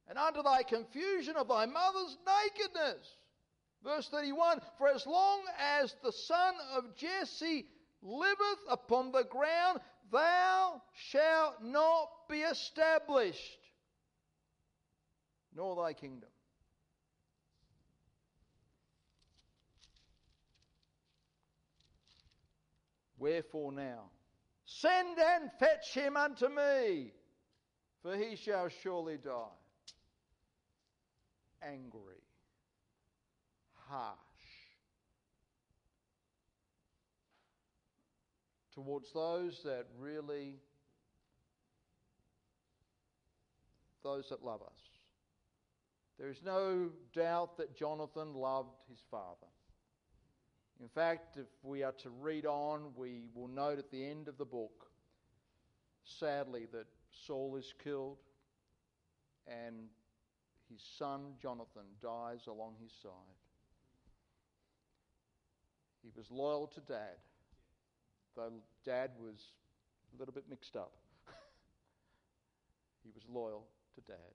And 0.09 0.19
under 0.19 0.43
thy 0.43 0.63
confusion 0.63 1.37
of 1.37 1.49
thy 1.49 1.67
mother's 1.67 2.17
nakedness. 2.27 3.17
Verse 3.85 4.09
31 4.09 4.61
For 4.79 4.89
as 4.89 5.07
long 5.07 5.43
as 5.59 5.95
the 6.03 6.13
son 6.13 6.55
of 6.75 6.97
Jesse 6.97 7.67
liveth 8.03 8.61
upon 8.69 9.13
the 9.13 9.25
ground, 9.25 9.81
thou 10.11 10.81
shalt 10.95 11.63
not 11.63 12.09
be 12.29 12.41
established 12.41 13.59
nor 15.55 15.77
thy 15.77 15.93
kingdom. 15.93 16.29
Wherefore 23.19 23.73
now, 23.73 24.11
send 24.65 25.19
and 25.19 25.51
fetch 25.59 25.95
him 25.95 26.17
unto 26.17 26.49
me, 26.49 27.13
for 28.03 28.17
he 28.17 28.37
shall 28.37 28.69
surely 28.69 29.17
die. 29.17 29.57
Angry, 31.63 32.23
harsh, 33.89 34.17
towards 38.75 39.11
those 39.13 39.63
that 39.65 39.87
really, 39.99 40.57
those 44.03 44.29
that 44.29 44.45
love 44.45 44.61
us. 44.63 44.79
There 46.19 46.29
is 46.29 46.43
no 46.45 46.91
doubt 47.15 47.57
that 47.57 47.75
Jonathan 47.75 48.35
loved 48.35 48.77
his 48.89 49.01
father. 49.11 49.49
In 50.81 50.89
fact, 50.89 51.37
if 51.37 51.47
we 51.63 51.83
are 51.83 51.93
to 52.03 52.11
read 52.11 52.45
on, 52.45 52.93
we 52.97 53.29
will 53.35 53.49
note 53.49 53.79
at 53.79 53.91
the 53.91 54.05
end 54.05 54.29
of 54.29 54.37
the 54.37 54.45
book, 54.45 54.91
sadly, 56.05 56.67
that 56.73 56.87
Saul 57.27 57.57
is 57.57 57.73
killed 57.83 58.19
and 59.47 59.89
his 60.71 60.83
son 60.99 61.35
Jonathan 61.41 61.85
dies 62.03 62.47
along 62.47 62.75
his 62.83 62.93
side. 63.03 63.11
He 66.03 66.11
was 66.17 66.31
loyal 66.31 66.67
to 66.69 66.81
dad, 66.81 67.17
though 68.37 68.53
dad 68.85 69.11
was 69.19 69.53
a 70.15 70.19
little 70.19 70.35
bit 70.35 70.45
mixed 70.49 70.77
up. 70.77 70.93
he 73.03 73.11
was 73.15 73.25
loyal 73.33 73.67
to 73.95 74.01
dad 74.03 74.35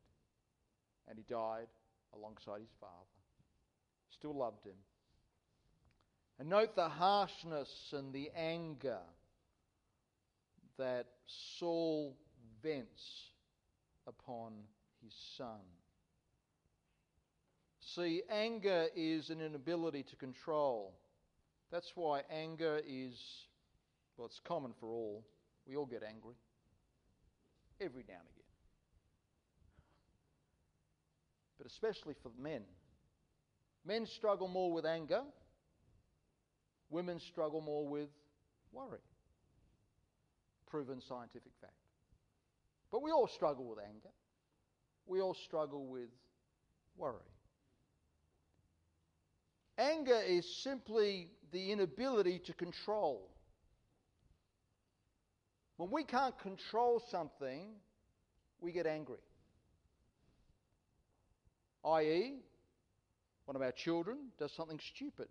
and 1.08 1.18
he 1.18 1.26
died 1.28 1.68
alongside 2.16 2.62
his 2.62 2.74
father. 2.80 2.94
Still 4.10 4.36
loved 4.36 4.66
him. 4.66 4.76
And 6.40 6.50
note 6.50 6.76
the 6.76 6.90
harshness 6.90 7.70
and 7.94 8.14
the 8.14 8.32
anger 8.36 9.00
that 10.78 11.06
Saul 11.58 12.18
vents 12.64 13.30
upon 14.08 14.54
his 15.04 15.14
son. 15.38 15.62
See, 17.96 18.24
anger 18.30 18.88
is 18.96 19.30
an 19.30 19.42
inability 19.42 20.04
to 20.04 20.16
control. 20.16 20.94
That's 21.72 21.92
why 21.96 22.22
anger 22.32 22.82
is, 22.88 23.14
well, 24.18 24.28
it's 24.28 24.40
common 24.44 24.74
for 24.80 24.90
all. 24.90 25.24
We 25.68 25.76
all 25.76 25.86
get 25.86 26.04
angry 26.04 26.36
every 27.80 28.04
now 28.08 28.16
and 28.16 28.30
again. 28.30 28.42
but 31.62 31.70
especially 31.70 32.16
for 32.24 32.32
men. 32.42 32.64
Men 33.86 34.08
struggle 34.08 34.48
more 34.48 34.74
with 34.74 34.84
anger, 34.84 35.22
women 36.92 37.20
struggle 37.20 37.62
more 37.62 37.88
with 37.88 38.10
worry. 38.72 39.00
Proven 40.70 41.02
scientific 41.02 41.52
fact. 41.60 41.74
But 42.92 43.02
we 43.02 43.12
all 43.12 43.28
struggle 43.28 43.66
with 43.66 43.80
anger, 43.80 44.10
we 45.08 45.22
all 45.22 45.34
struggle 45.34 45.88
with 45.88 46.10
worry. 46.98 47.16
Anger 49.78 50.22
is 50.28 50.46
simply 50.64 51.32
the 51.52 51.72
inability 51.72 52.40
to 52.46 52.54
control. 52.54 53.30
When 55.78 55.90
we 55.90 56.04
can't 56.04 56.38
control 56.38 57.02
something, 57.10 57.70
we 58.60 58.72
get 58.72 58.86
angry 58.86 59.18
i.e., 61.84 62.36
one 63.46 63.56
of 63.56 63.62
our 63.62 63.72
children 63.72 64.18
does 64.38 64.52
something 64.52 64.80
stupid 64.80 65.28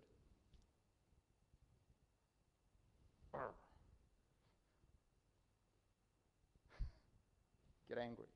get 7.91 8.01
angry 8.01 8.27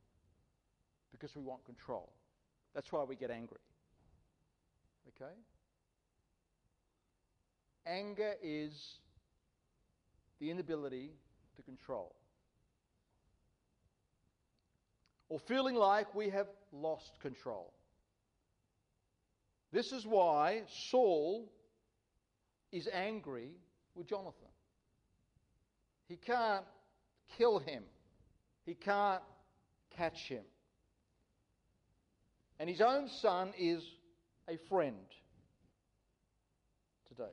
because 1.11 1.35
we 1.35 1.41
want 1.41 1.63
control. 1.65 2.11
That's 2.73 2.91
why 2.91 3.03
we 3.03 3.15
get 3.15 3.31
angry. 3.31 3.59
Okay? 5.09 5.31
Anger 7.87 8.33
is 8.43 8.99
the 10.39 10.51
inability 10.51 11.11
to 11.55 11.61
control. 11.61 12.15
Or 15.29 15.39
feeling 15.39 15.75
like 15.75 16.13
we 16.13 16.29
have 16.29 16.47
lost 16.73 17.19
control. 17.21 17.71
This 19.71 19.91
is 19.91 20.05
why 20.05 20.63
Saul 20.89 21.49
is 22.71 22.89
angry 22.91 23.51
with 23.95 24.07
Jonathan. 24.07 24.49
He 26.07 26.17
can't 26.17 26.65
kill 27.37 27.59
him, 27.59 27.83
he 28.65 28.73
can't 28.75 29.21
catch 29.97 30.27
him. 30.27 30.43
And 32.59 32.69
his 32.69 32.81
own 32.81 33.09
son 33.09 33.53
is 33.57 33.83
a 34.47 34.57
friend 34.69 34.95
to 37.09 37.13
David. 37.15 37.31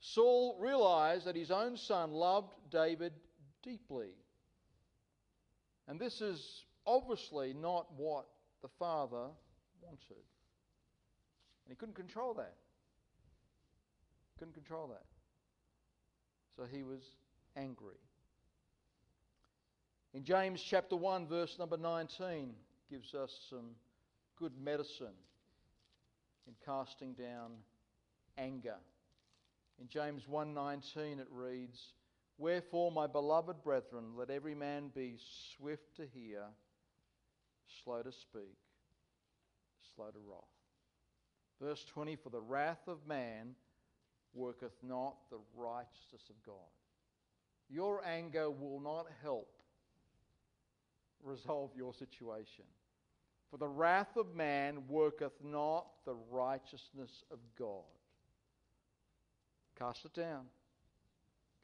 Saul 0.00 0.58
realized 0.60 1.26
that 1.26 1.36
his 1.36 1.50
own 1.50 1.76
son 1.76 2.12
loved 2.12 2.52
David 2.70 3.12
deeply. 3.62 4.10
And 5.88 5.98
this 5.98 6.20
is 6.20 6.64
obviously 6.86 7.54
not 7.54 7.86
what 7.96 8.26
the 8.62 8.68
father 8.78 9.28
wanted. 9.80 10.24
And 11.64 11.70
he 11.70 11.74
couldn't 11.74 11.94
control 11.94 12.34
that. 12.34 12.54
Couldn't 14.38 14.54
control 14.54 14.88
that. 14.88 15.04
So 16.56 16.64
he 16.70 16.82
was 16.82 17.00
angry. 17.56 17.96
In 20.14 20.24
James 20.24 20.62
chapter 20.62 20.94
1, 20.94 21.26
verse 21.26 21.58
number 21.58 21.78
19, 21.78 22.54
gives 22.90 23.14
us 23.14 23.46
some 23.48 23.74
good 24.36 24.52
medicine 24.58 25.16
in 26.46 26.54
casting 26.66 27.14
down 27.14 27.52
anger. 28.36 28.76
In 29.80 29.88
James 29.88 30.26
1:19 30.26 31.18
it 31.18 31.28
reads, 31.30 31.94
"Wherefore, 32.36 32.92
my 32.92 33.06
beloved 33.06 33.62
brethren, 33.62 34.14
let 34.14 34.28
every 34.28 34.54
man 34.54 34.88
be 34.90 35.16
swift 35.16 35.96
to 35.96 36.06
hear, 36.06 36.54
slow 37.82 38.02
to 38.02 38.12
speak, 38.12 38.58
slow 39.94 40.10
to 40.10 40.18
wrath." 40.18 40.44
Verse 41.58 41.86
20, 41.86 42.16
"For 42.16 42.28
the 42.28 42.40
wrath 42.40 42.86
of 42.86 43.06
man 43.06 43.56
worketh 44.34 44.82
not 44.82 45.30
the 45.30 45.40
righteousness 45.54 46.28
of 46.28 46.42
God." 46.42 46.70
Your 47.68 48.04
anger 48.04 48.50
will 48.50 48.80
not 48.80 49.10
help 49.22 49.51
resolve 51.22 51.70
your 51.76 51.94
situation. 51.94 52.64
For 53.50 53.58
the 53.58 53.68
wrath 53.68 54.16
of 54.16 54.34
man 54.34 54.84
worketh 54.88 55.32
not 55.44 55.86
the 56.04 56.14
righteousness 56.30 57.22
of 57.30 57.38
God. 57.58 57.84
Cast 59.78 60.04
it 60.04 60.14
down. 60.14 60.44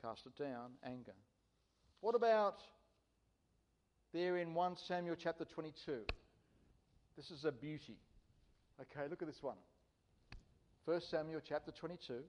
Cast 0.03 0.27
it 0.27 0.37
down, 0.37 0.73
anger. 0.85 1.15
What 2.01 2.15
about 2.15 2.63
there 4.13 4.39
in 4.39 4.55
1 4.55 4.77
Samuel 4.77 5.17
chapter 5.19 5.45
22? 5.45 6.01
This 7.17 7.31
is 7.31 7.45
a 7.45 7.53
beauty. 7.53 7.97
Okay, 8.81 9.09
look 9.09 9.23
at 9.23 9.29
this 9.29 9.43
one. 9.43 9.57
1 10.85 11.01
Samuel 11.01 11.41
chapter 11.47 11.73
22. 11.73 12.21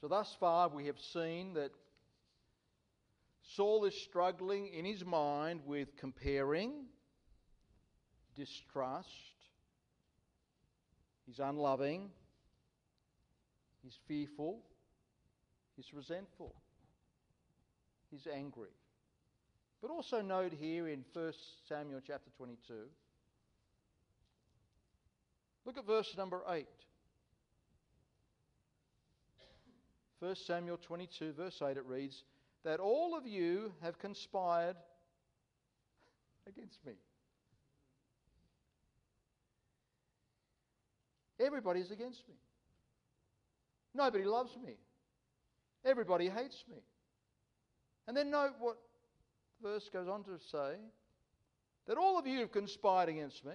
So, 0.00 0.08
thus 0.08 0.36
far, 0.38 0.68
we 0.68 0.86
have 0.86 1.00
seen 1.00 1.54
that 1.54 1.72
Saul 3.52 3.84
is 3.84 3.94
struggling 3.94 4.68
in 4.68 4.84
his 4.84 5.04
mind 5.04 5.60
with 5.66 5.96
comparing, 5.96 6.86
distrust, 8.34 9.08
he's 11.26 11.38
unloving, 11.38 12.10
he's 13.82 13.98
fearful, 14.08 14.62
he's 15.76 15.92
resentful, 15.92 16.54
he's 18.10 18.26
angry. 18.26 18.70
But 19.82 19.90
also 19.90 20.22
note 20.22 20.54
here 20.58 20.88
in 20.88 21.04
1 21.12 21.32
Samuel 21.68 22.00
chapter 22.04 22.30
22, 22.38 22.74
look 25.66 25.76
at 25.76 25.86
verse 25.86 26.14
number 26.16 26.40
8. 26.48 26.66
1 30.20 30.34
Samuel 30.36 30.78
22, 30.78 31.32
verse 31.32 31.60
8, 31.62 31.76
it 31.76 31.84
reads, 31.84 32.24
that 32.64 32.80
all 32.80 33.16
of 33.16 33.26
you 33.26 33.72
have 33.82 33.98
conspired 33.98 34.76
against 36.46 36.84
me. 36.86 36.94
Everybody's 41.38 41.90
against 41.90 42.26
me. 42.28 42.34
Nobody 43.94 44.24
loves 44.24 44.56
me. 44.64 44.74
Everybody 45.84 46.28
hates 46.28 46.64
me. 46.70 46.78
And 48.06 48.16
then 48.16 48.30
note 48.30 48.54
what 48.58 48.76
the 49.60 49.68
verse 49.68 49.88
goes 49.92 50.08
on 50.08 50.24
to 50.24 50.38
say 50.50 50.76
that 51.86 51.98
all 51.98 52.18
of 52.18 52.26
you 52.26 52.40
have 52.40 52.52
conspired 52.52 53.08
against 53.08 53.44
me. 53.44 53.54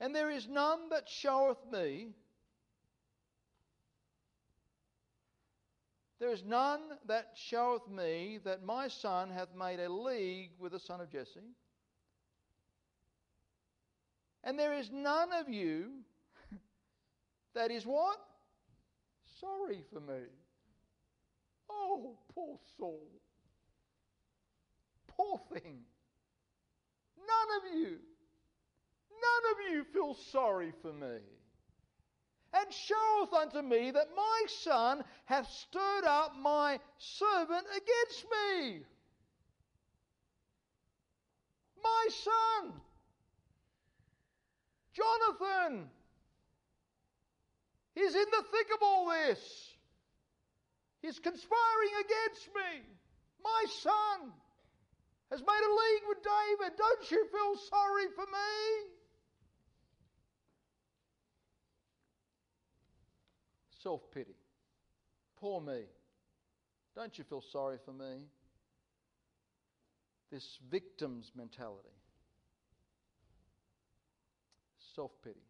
And 0.00 0.14
there 0.14 0.30
is 0.30 0.48
none 0.48 0.90
that 0.90 1.08
showeth 1.08 1.58
me 1.72 2.08
There 6.24 6.32
is 6.32 6.42
none 6.42 6.80
that 7.06 7.32
showeth 7.34 7.86
me 7.86 8.38
that 8.44 8.64
my 8.64 8.88
son 8.88 9.28
hath 9.28 9.54
made 9.54 9.78
a 9.78 9.92
league 9.92 10.52
with 10.58 10.72
the 10.72 10.80
son 10.80 11.02
of 11.02 11.10
Jesse. 11.10 11.52
And 14.42 14.58
there 14.58 14.72
is 14.72 14.90
none 14.90 15.34
of 15.34 15.50
you 15.50 15.90
that 17.54 17.70
is 17.70 17.84
what? 17.84 18.16
Sorry 19.38 19.84
for 19.92 20.00
me. 20.00 20.22
Oh, 21.68 22.16
poor 22.34 22.56
soul. 22.78 23.06
Poor 25.08 25.38
thing. 25.52 25.80
None 27.18 27.58
of 27.58 27.78
you, 27.78 27.98
none 29.10 29.52
of 29.52 29.72
you 29.74 29.84
feel 29.92 30.14
sorry 30.14 30.72
for 30.80 30.94
me 30.94 31.18
and 32.54 32.72
showeth 32.72 33.32
unto 33.32 33.62
me 33.62 33.90
that 33.90 34.08
my 34.16 34.42
son 34.46 35.02
hath 35.24 35.48
stirred 35.50 36.04
up 36.04 36.32
my 36.40 36.78
servant 36.98 37.66
against 37.70 38.24
me. 38.30 38.80
My 41.82 42.08
son, 42.10 42.72
Jonathan, 44.92 45.90
is 47.96 48.14
in 48.14 48.24
the 48.30 48.44
thick 48.50 48.68
of 48.74 48.82
all 48.82 49.10
this. 49.10 49.70
He's 51.02 51.18
conspiring 51.18 51.94
against 52.00 52.48
me. 52.54 52.86
My 53.42 53.64
son 53.68 54.32
has 55.30 55.40
made 55.40 55.46
a 55.46 55.74
league 55.74 56.02
with 56.08 56.18
David. 56.22 56.78
Don't 56.78 57.10
you 57.10 57.26
feel 57.30 57.56
sorry 57.68 58.06
for 58.14 58.24
me? 58.24 58.94
Self 63.84 64.00
pity. 64.12 64.34
Poor 65.38 65.60
me. 65.60 65.82
Don't 66.96 67.16
you 67.18 67.24
feel 67.24 67.42
sorry 67.52 67.76
for 67.84 67.92
me? 67.92 68.24
This 70.32 70.58
victim's 70.70 71.30
mentality. 71.36 71.88
Self 74.96 75.10
pity. 75.22 75.44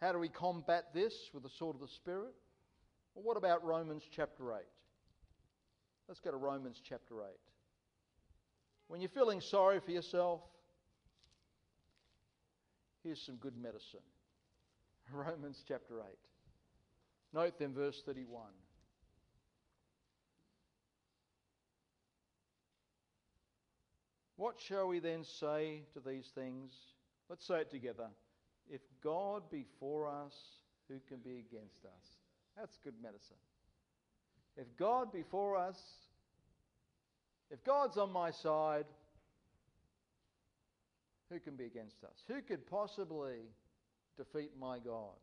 How 0.00 0.12
do 0.12 0.18
we 0.18 0.30
combat 0.30 0.94
this 0.94 1.14
with 1.34 1.42
the 1.42 1.50
sword 1.58 1.76
of 1.76 1.82
the 1.82 1.88
Spirit? 1.88 2.32
Well, 3.14 3.22
what 3.22 3.36
about 3.36 3.62
Romans 3.64 4.02
chapter 4.10 4.52
8? 4.52 4.62
Let's 6.08 6.20
go 6.20 6.30
to 6.30 6.36
Romans 6.38 6.80
chapter 6.88 7.22
8. 7.22 7.28
When 8.88 9.02
you're 9.02 9.10
feeling 9.10 9.42
sorry 9.42 9.78
for 9.80 9.90
yourself, 9.90 10.40
here's 13.02 13.20
some 13.20 13.36
good 13.36 13.56
medicine. 13.56 14.00
Romans 15.12 15.62
chapter 15.68 16.00
8. 16.00 16.06
Note 17.34 17.58
then 17.58 17.74
verse 17.74 18.00
31. 18.06 18.44
What 24.36 24.54
shall 24.60 24.86
we 24.86 25.00
then 25.00 25.24
say 25.24 25.82
to 25.94 26.00
these 26.00 26.30
things? 26.34 26.72
Let's 27.28 27.44
say 27.46 27.60
it 27.60 27.70
together. 27.70 28.06
If 28.70 28.80
God 29.02 29.42
be 29.50 29.64
for 29.80 30.08
us, 30.08 30.34
who 30.88 31.00
can 31.08 31.18
be 31.18 31.44
against 31.50 31.84
us? 31.84 32.06
That's 32.56 32.78
good 32.84 32.94
medicine. 33.02 33.36
If 34.56 34.66
God 34.78 35.12
be 35.12 35.24
for 35.28 35.56
us, 35.56 35.78
if 37.50 37.64
God's 37.64 37.96
on 37.96 38.12
my 38.12 38.30
side, 38.30 38.86
who 41.30 41.40
can 41.40 41.56
be 41.56 41.64
against 41.64 42.04
us? 42.04 42.22
Who 42.28 42.40
could 42.42 42.66
possibly 42.66 43.40
defeat 44.16 44.52
my 44.58 44.78
God. 44.78 45.16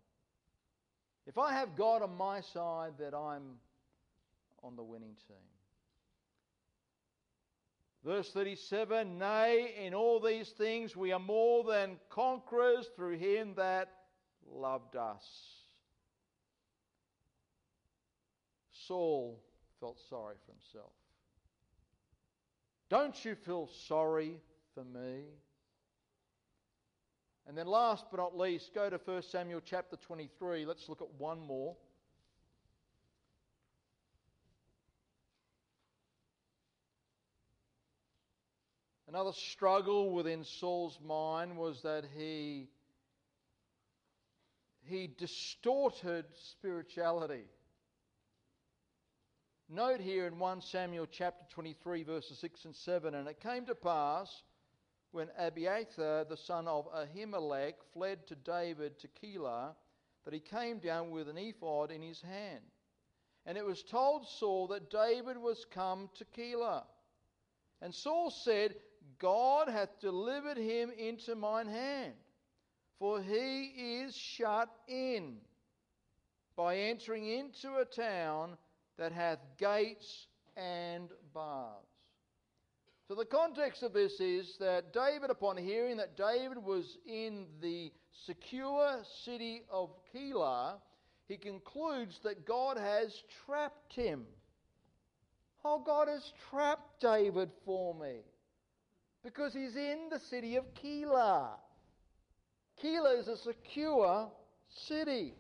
If 1.28 1.38
I 1.38 1.54
have 1.54 1.76
God 1.76 2.02
on 2.02 2.16
my 2.18 2.42
side, 2.42 2.94
that 3.00 3.14
I'm 3.14 3.58
on 4.64 4.76
the 4.76 4.84
winning 4.84 5.16
team. 5.28 5.38
Verse 8.04 8.32
37 8.32 9.20
Nay, 9.20 9.76
in 9.86 9.94
all 9.94 10.20
these 10.20 10.50
things 10.50 10.96
we 10.96 11.12
are 11.12 11.20
more 11.20 11.64
than 11.64 11.98
conquerors 12.10 12.90
through 12.96 13.18
him 13.18 13.54
that 13.56 13.90
loved 14.52 14.96
us. 14.96 15.24
Saul 18.88 19.40
felt 19.80 20.00
sorry 20.10 20.36
for 20.46 20.52
himself. 20.52 20.92
Don't 22.90 23.24
you 23.24 23.36
feel 23.36 23.70
sorry 23.88 24.42
for 24.74 24.84
me? 24.84 25.22
And 27.52 27.58
then, 27.58 27.68
last 27.68 28.06
but 28.10 28.16
not 28.16 28.38
least, 28.38 28.74
go 28.74 28.90
to 28.90 28.98
1 29.04 29.24
Samuel 29.24 29.60
chapter 29.60 29.98
23. 29.98 30.66
Let's 30.66 30.88
look 30.88 31.02
at 31.02 31.10
one 31.18 31.38
more. 31.46 31.76
Another 39.10 39.34
struggle 39.34 40.14
within 40.14 40.46
Saul's 40.46 40.98
mind 41.06 41.58
was 41.58 41.82
that 41.82 42.06
he, 42.16 42.70
he 44.86 45.10
distorted 45.18 46.24
spirituality. 46.54 47.44
Note 49.68 50.00
here 50.00 50.26
in 50.26 50.40
1 50.40 50.62
Samuel 50.62 51.06
chapter 51.12 51.44
23, 51.50 52.04
verses 52.04 52.38
6 52.40 52.64
and 52.64 52.76
7 52.78 53.14
And 53.14 53.28
it 53.28 53.42
came 53.42 53.66
to 53.66 53.76
pass 53.76 54.42
when 55.12 55.30
Abiathar, 55.38 56.26
the 56.26 56.38
son 56.38 56.68
of 56.68 56.88
Ahimelech, 56.94 57.74
fled 57.94 58.26
to 58.28 58.36
David 58.36 59.00
to 59.00 59.08
Keilah, 59.08 59.76
that 60.24 60.34
he 60.34 60.40
came 60.40 60.80
down 60.80 61.12
with 61.12 61.28
an 61.28 61.38
ephod 61.38 61.92
in 61.92 62.02
his 62.02 62.22
hand. 62.22 62.64
And 63.46 63.58
it 63.58 63.66
was 63.66 63.84
told 63.84 64.28
Saul 64.28 64.68
that 64.68 64.92
David 64.92 65.38
was 65.38 65.66
come 65.74 66.10
to 66.16 66.26
Keilah. 66.26 66.84
And 67.82 67.94
Saul 67.94 68.30
said, 68.30 68.76
God 69.18 69.68
hath 69.68 70.00
delivered 70.00 70.58
him 70.58 70.92
into 70.92 71.36
mine 71.36 71.68
hand, 71.68 72.14
for 73.00 73.22
he 73.22 74.02
is 74.04 74.16
shut 74.16 74.70
in 74.88 75.38
by 76.56 76.78
entering 76.78 77.28
into 77.28 77.78
a 77.78 77.86
town 77.86 78.58
that 78.98 79.12
hath 79.12 79.40
gates 79.58 80.28
and 80.56 81.10
bars. 81.34 81.91
So, 83.12 83.16
the 83.16 83.26
context 83.26 83.84
of 83.84 83.92
this 83.92 84.22
is 84.22 84.56
that 84.62 84.94
David, 84.94 85.32
upon 85.32 85.58
hearing 85.58 85.98
that 85.98 86.16
David 86.16 86.58
was 86.58 86.98
in 87.06 87.46
the 87.62 87.92
secure 88.26 89.00
city 89.26 89.64
of 89.70 89.90
Keilah, 90.16 90.76
he 91.28 91.36
concludes 91.36 92.20
that 92.24 92.46
God 92.46 92.78
has 92.78 93.14
trapped 93.46 93.92
him. 93.92 94.24
Oh, 95.66 95.84
God 95.86 96.08
has 96.08 96.32
trapped 96.50 97.02
David 97.02 97.50
for 97.66 97.94
me 97.94 98.20
because 99.26 99.52
he's 99.54 99.76
in 99.76 100.08
the 100.10 100.20
city 100.30 100.56
of 100.56 100.64
Keilah. 100.82 101.50
Keilah 102.82 103.20
is 103.20 103.28
a 103.28 103.36
secure 103.36 104.32
city. 104.70 105.34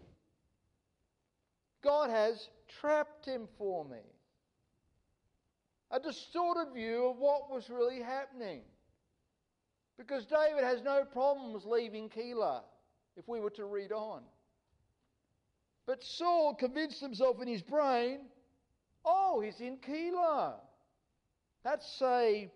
God 1.81 2.09
has 2.09 2.49
trapped 2.81 3.25
him 3.25 3.47
for 3.57 3.85
me. 3.85 4.01
A 5.91 5.99
distorted 5.99 6.73
view 6.73 7.09
of 7.09 7.17
what 7.17 7.51
was 7.51 7.69
really 7.69 8.01
happening. 8.01 8.61
Because 9.97 10.25
David 10.25 10.63
has 10.63 10.81
no 10.81 11.03
problems 11.03 11.65
leaving 11.65 12.09
Keilah, 12.09 12.61
if 13.17 13.27
we 13.27 13.39
were 13.39 13.49
to 13.51 13.65
read 13.65 13.91
on. 13.91 14.21
But 15.85 16.03
Saul 16.03 16.55
convinced 16.55 17.01
himself 17.01 17.41
in 17.41 17.47
his 17.47 17.61
brain, 17.61 18.21
oh, 19.03 19.41
he's 19.41 19.59
in 19.59 19.77
Keilah. 19.77 20.53
That's 21.63 22.01
a 22.01 22.49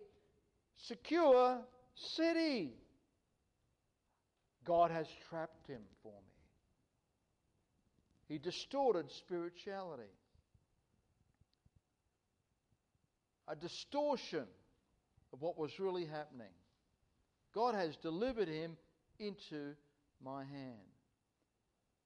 secure 0.78 1.60
city. 1.96 2.74
God 4.64 4.92
has 4.92 5.08
trapped 5.30 5.68
him 5.68 5.82
for 6.02 6.14
me. 6.14 6.36
He 8.28 8.38
distorted 8.38 9.12
spirituality. 9.12 10.10
A 13.48 13.56
distortion 13.56 14.46
of 15.34 15.42
what 15.42 15.58
was 15.58 15.80
really 15.80 16.06
happening. 16.06 16.52
God 17.54 17.76
has 17.76 17.96
delivered 17.98 18.48
him 18.48 18.78
into 19.20 19.76
my 20.24 20.44
hand. 20.44 20.80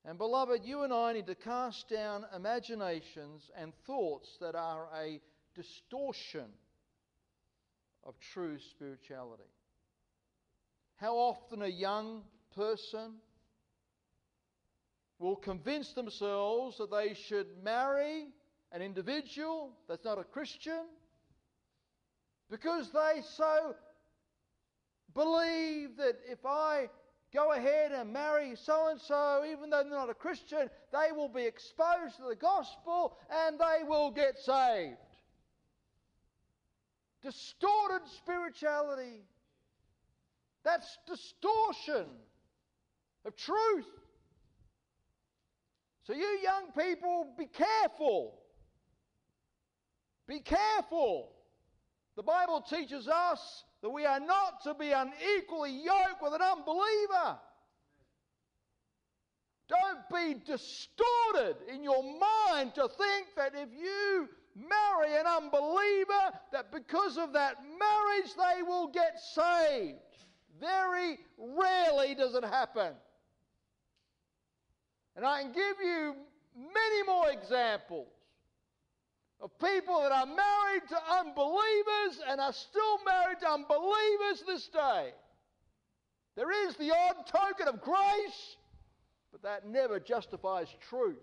And 0.05 0.17
beloved, 0.17 0.61
you 0.63 0.83
and 0.83 0.93
I 0.93 1.13
need 1.13 1.27
to 1.27 1.35
cast 1.35 1.89
down 1.89 2.25
imaginations 2.35 3.49
and 3.57 3.73
thoughts 3.85 4.29
that 4.41 4.55
are 4.55 4.87
a 4.95 5.19
distortion 5.55 6.45
of 8.05 8.15
true 8.33 8.57
spirituality. 8.71 9.43
How 10.95 11.15
often 11.15 11.61
a 11.61 11.67
young 11.67 12.23
person 12.55 13.15
will 15.19 15.35
convince 15.35 15.93
themselves 15.93 16.77
that 16.77 16.91
they 16.91 17.13
should 17.27 17.47
marry 17.63 18.27
an 18.71 18.81
individual 18.81 19.71
that's 19.87 20.05
not 20.05 20.17
a 20.17 20.23
Christian 20.23 20.85
because 22.49 22.91
they 22.91 23.21
so 23.35 23.75
believe 25.13 25.97
that 25.97 26.17
if 26.29 26.45
I 26.45 26.89
go 27.33 27.53
ahead 27.53 27.91
and 27.91 28.11
marry 28.11 28.55
so 28.55 28.89
and 28.89 28.99
so, 28.99 29.43
even 29.49 29.69
though 29.69 29.83
they're 29.83 29.91
not 29.91 30.09
a 30.09 30.15
Christian, 30.15 30.69
they 30.91 31.11
will 31.11 31.29
be 31.29 31.43
exposed 31.43 32.17
to 32.17 32.23
the 32.29 32.35
gospel 32.35 33.17
and 33.29 33.59
they 33.59 33.87
will 33.87 34.11
get 34.11 34.37
saved 34.39 34.97
distorted 37.21 38.07
spirituality. 38.17 39.21
That's 40.63 40.97
distortion 41.07 42.05
of 43.25 43.35
truth. 43.35 43.85
So, 46.03 46.13
you 46.13 46.39
young 46.41 46.71
people, 46.77 47.27
be 47.37 47.45
careful. 47.45 48.33
Be 50.27 50.39
careful. 50.39 51.29
The 52.19 52.23
Bible 52.23 52.59
teaches 52.59 53.07
us 53.07 53.63
that 53.81 53.89
we 53.89 54.05
are 54.05 54.19
not 54.19 54.61
to 54.63 54.73
be 54.73 54.91
unequally 54.91 55.71
yoked 55.71 56.21
with 56.21 56.33
an 56.33 56.41
unbeliever. 56.41 57.39
Don't 59.69 59.99
be 60.13 60.33
distorted 60.45 61.55
in 61.73 61.81
your 61.81 62.03
mind 62.03 62.75
to 62.75 62.89
think 62.89 63.27
that 63.37 63.53
if 63.55 63.69
you 63.71 64.27
marry 64.53 65.15
an 65.17 65.27
unbeliever, 65.27 66.33
that 66.51 66.73
because 66.73 67.17
of 67.17 67.31
that 67.31 67.55
marriage 67.63 68.33
they 68.35 68.63
will 68.63 68.87
get 68.87 69.17
saved. 69.21 69.99
Very 70.59 71.19
rarely 71.37 72.15
does 72.15 72.35
it 72.35 72.43
happen. 72.43 72.95
And 75.15 75.25
I 75.25 75.43
can 75.43 75.53
give 75.53 75.77
you 75.81 76.15
many 76.53 77.03
more 77.07 77.29
examples 77.29 78.09
of 79.41 79.57
people 79.59 80.01
that 80.01 80.11
are 80.11 80.25
married 80.25 80.87
to 80.89 80.97
unbelievers 81.19 82.21
and 82.27 82.41
are 82.41 82.53
still 82.53 82.99
married 83.05 83.39
to 83.39 83.49
unbelievers 83.49 84.43
this 84.45 84.67
day. 84.67 85.11
There 86.35 86.67
is 86.67 86.75
the 86.75 86.91
odd 86.91 87.25
token 87.27 87.67
of 87.67 87.81
grace, 87.81 88.57
but 89.31 89.41
that 89.43 89.67
never 89.67 89.99
justifies 89.99 90.67
truth. 90.89 91.17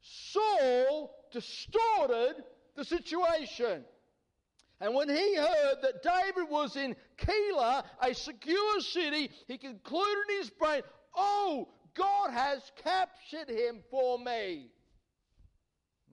Saul 0.00 1.14
distorted 1.32 2.44
the 2.76 2.84
situation. 2.84 3.84
And 4.80 4.94
when 4.94 5.08
he 5.08 5.36
heard 5.36 5.76
that 5.82 6.02
David 6.02 6.50
was 6.50 6.76
in 6.76 6.94
Keilah, 7.18 7.84
a 8.02 8.14
secure 8.14 8.80
city, 8.80 9.30
he 9.48 9.58
concluded 9.58 10.24
in 10.30 10.36
his 10.38 10.50
brain, 10.50 10.82
Oh, 11.16 11.68
God 11.94 12.30
has 12.30 12.60
captured 12.84 13.48
him 13.48 13.80
for 13.90 14.18
me. 14.18 14.70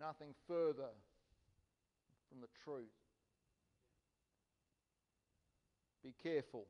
Nothing 0.06 0.34
further 0.50 0.90
from 2.30 2.42
the 2.42 2.48
truth. 2.66 2.84
Be 6.04 6.14
careful. 6.22 6.66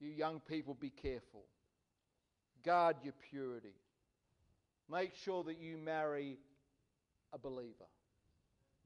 You 0.00 0.08
young 0.08 0.40
people, 0.40 0.72
be 0.72 0.88
careful. 0.88 1.44
Guard 2.64 2.96
your 3.04 3.12
purity. 3.30 3.74
Make 4.90 5.12
sure 5.14 5.44
that 5.44 5.58
you 5.60 5.76
marry 5.76 6.38
a 7.34 7.38
believer, 7.38 7.90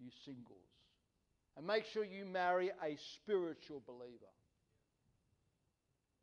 you 0.00 0.10
singles. 0.24 0.58
And 1.56 1.64
make 1.64 1.84
sure 1.84 2.04
you 2.04 2.24
marry 2.26 2.70
a 2.82 2.96
spiritual 3.14 3.80
believer. 3.86 4.32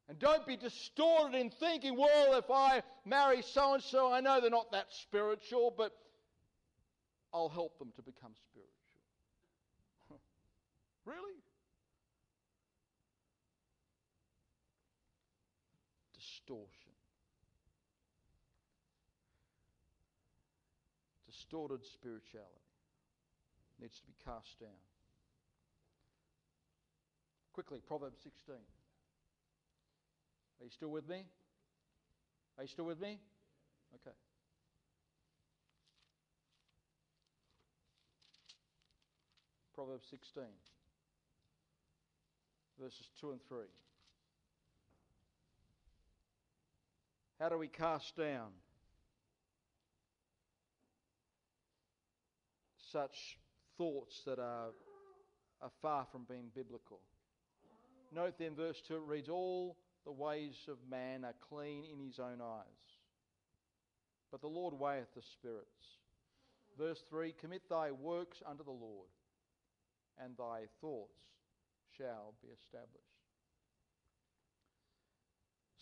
And 0.09 0.19
don't 0.19 0.45
be 0.45 0.57
distorted 0.57 1.37
in 1.37 1.49
thinking, 1.51 1.97
well, 1.97 2.37
if 2.37 2.51
I 2.51 2.83
marry 3.05 3.41
so 3.41 3.75
and 3.75 3.83
so, 3.83 4.11
I 4.11 4.19
know 4.19 4.41
they're 4.41 4.49
not 4.49 4.73
that 4.73 4.87
spiritual, 4.91 5.73
but 5.77 5.93
I'll 7.33 7.49
help 7.49 7.79
them 7.79 7.91
to 7.95 8.01
become 8.01 8.33
spiritual. 8.51 8.71
really? 11.05 11.41
Distortion. 16.15 16.91
Distorted 21.25 21.85
spirituality 21.85 22.49
needs 23.81 23.99
to 23.99 24.05
be 24.05 24.13
cast 24.23 24.59
down. 24.59 24.69
Quickly, 27.53 27.81
Proverbs 27.85 28.19
16. 28.23 28.55
Are 28.55 28.59
you 30.63 30.69
still 30.69 30.89
with 30.89 31.09
me? 31.09 31.25
Are 32.57 32.63
you 32.63 32.69
still 32.69 32.85
with 32.85 33.01
me? 33.01 33.19
Okay. 33.95 34.15
Proverbs 39.75 40.07
16, 40.09 40.43
verses 42.79 43.09
2 43.19 43.31
and 43.31 43.39
3. 43.47 43.57
How 47.39 47.49
do 47.49 47.57
we 47.57 47.67
cast 47.67 48.15
down 48.15 48.51
such 52.91 53.39
thoughts 53.77 54.21
that 54.25 54.37
are, 54.37 54.69
are 55.61 55.71
far 55.81 56.05
from 56.11 56.25
being 56.29 56.51
biblical? 56.55 56.99
Note 58.13 58.35
then, 58.37 58.55
verse 58.55 58.79
2, 58.87 58.95
it 58.95 59.01
reads, 59.07 59.29
All 59.29 59.75
the 60.05 60.11
ways 60.11 60.55
of 60.67 60.77
man 60.89 61.25
are 61.25 61.33
clean 61.49 61.83
in 61.91 62.05
his 62.05 62.19
own 62.19 62.41
eyes, 62.41 62.99
but 64.31 64.41
the 64.41 64.47
Lord 64.47 64.75
weigheth 64.75 65.13
the 65.15 65.21
spirits. 65.21 65.97
Verse 66.77 67.03
3 67.09 67.33
Commit 67.41 67.67
thy 67.69 67.91
works 67.91 68.43
unto 68.47 68.63
the 68.63 68.71
Lord, 68.71 69.09
and 70.21 70.35
thy 70.37 70.63
thoughts 70.81 71.19
shall 71.97 72.33
be 72.41 72.49
established. 72.49 73.03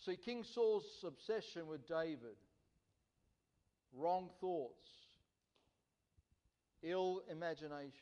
See, 0.05 0.15
King 0.15 0.43
Saul's 0.43 0.83
obsession 1.05 1.67
with 1.67 1.87
David, 1.87 2.37
wrong 3.93 4.29
thoughts, 4.39 4.89
ill 6.81 7.21
imaginations, 7.29 7.93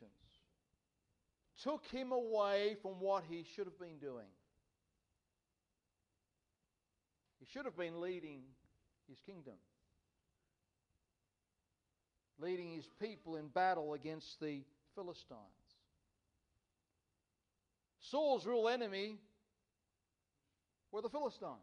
took 1.62 1.86
him 1.88 2.14
away 2.14 2.78
from 2.82 3.02
what 3.02 3.24
he 3.30 3.46
should 3.56 3.66
have 3.66 3.80
been 3.80 3.98
doing. 4.00 4.28
He 7.40 7.46
should 7.52 7.66
have 7.66 7.76
been 7.76 8.00
leading 8.00 8.44
his 9.10 9.20
kingdom, 9.26 9.56
leading 12.40 12.72
his 12.72 12.88
people 13.02 13.36
in 13.36 13.48
battle 13.48 13.94
against 13.94 14.40
the 14.40 14.62
Philistines. 14.96 15.59
Saul's 18.10 18.46
real 18.46 18.68
enemy 18.68 19.18
were 20.92 21.02
the 21.02 21.10
Philistines, 21.10 21.60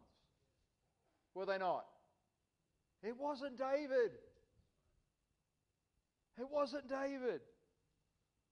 were 1.33 1.45
they 1.45 1.57
not? 1.57 1.85
It 3.03 3.15
wasn't 3.17 3.57
David. 3.57 4.11
It 6.39 6.47
wasn't 6.49 6.89
David. 6.89 7.41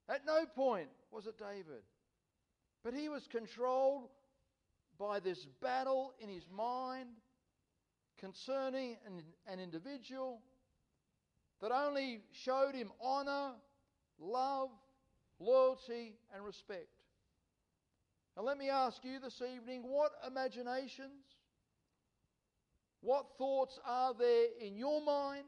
At 0.10 0.26
no 0.26 0.46
point 0.46 0.89
was 1.12 1.26
it 1.28 1.38
David. 1.38 1.84
But 2.84 2.93
he 2.93 3.10
was 3.10 3.28
controlled 3.32 4.10
by 5.00 5.20
this 5.20 5.46
battle 5.62 6.14
in 6.20 6.30
his 6.30 6.48
mind 6.52 7.10
concerning 8.20 8.98
an, 9.06 9.24
an 9.48 9.60
individual 9.60 10.41
that 11.62 11.72
only 11.72 12.22
showed 12.32 12.76
him 12.76 12.91
honor, 13.02 13.54
love, 14.20 14.70
loyalty, 15.39 16.16
and 16.34 16.46
respect. 16.46 16.95
Now, 18.36 18.44
let 18.44 18.58
me 18.58 18.70
ask 18.70 19.04
you 19.04 19.20
this 19.20 19.42
evening 19.42 19.84
what 19.84 20.12
imaginations, 20.28 21.24
what 23.02 23.26
thoughts 23.38 23.80
are 23.86 24.14
there 24.14 24.48
in 24.60 24.76
your 24.76 25.02
mind 25.02 25.46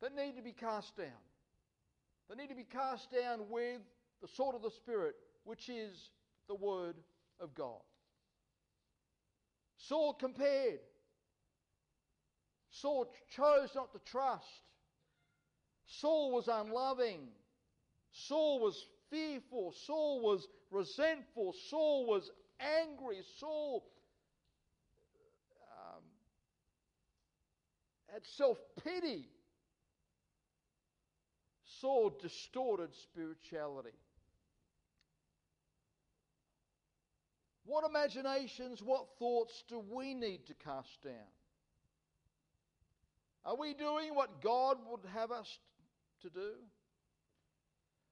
that 0.00 0.14
need 0.14 0.36
to 0.36 0.42
be 0.42 0.52
cast 0.52 0.96
down? 0.96 1.08
That 2.28 2.38
need 2.38 2.48
to 2.48 2.54
be 2.54 2.64
cast 2.64 3.12
down 3.12 3.50
with 3.50 3.82
the 4.22 4.28
sword 4.28 4.54
of 4.54 4.62
the 4.62 4.70
Spirit, 4.70 5.14
which 5.44 5.68
is 5.68 6.10
the 6.48 6.54
Word 6.54 6.96
of 7.38 7.54
God. 7.54 7.82
Saul 9.76 10.14
compared. 10.14 10.80
Saul 12.70 13.12
chose 13.36 13.68
not 13.74 13.92
to 13.92 13.98
trust. 14.10 14.46
Saul 15.86 16.32
was 16.32 16.48
unloving. 16.48 17.28
Saul 18.12 18.60
was 18.60 18.86
fearful. 19.10 19.74
Saul 19.86 20.22
was 20.22 20.46
resentful. 20.72 21.54
Saul 21.68 22.06
was 22.06 22.30
angry. 22.60 23.18
Saul 23.38 23.84
um, 25.70 26.02
had 28.12 28.24
self 28.24 28.58
pity. 28.82 29.28
Saul 31.80 32.16
distorted 32.20 32.94
spirituality. 32.94 33.96
What 37.64 37.84
imaginations, 37.88 38.82
what 38.82 39.06
thoughts 39.18 39.64
do 39.68 39.82
we 39.90 40.14
need 40.14 40.46
to 40.46 40.54
cast 40.54 41.02
down? 41.02 41.12
Are 43.44 43.56
we 43.56 43.74
doing 43.74 44.14
what 44.14 44.40
God 44.40 44.78
would 44.90 45.00
have 45.12 45.30
us 45.32 45.58
to 46.22 46.30
do? 46.30 46.50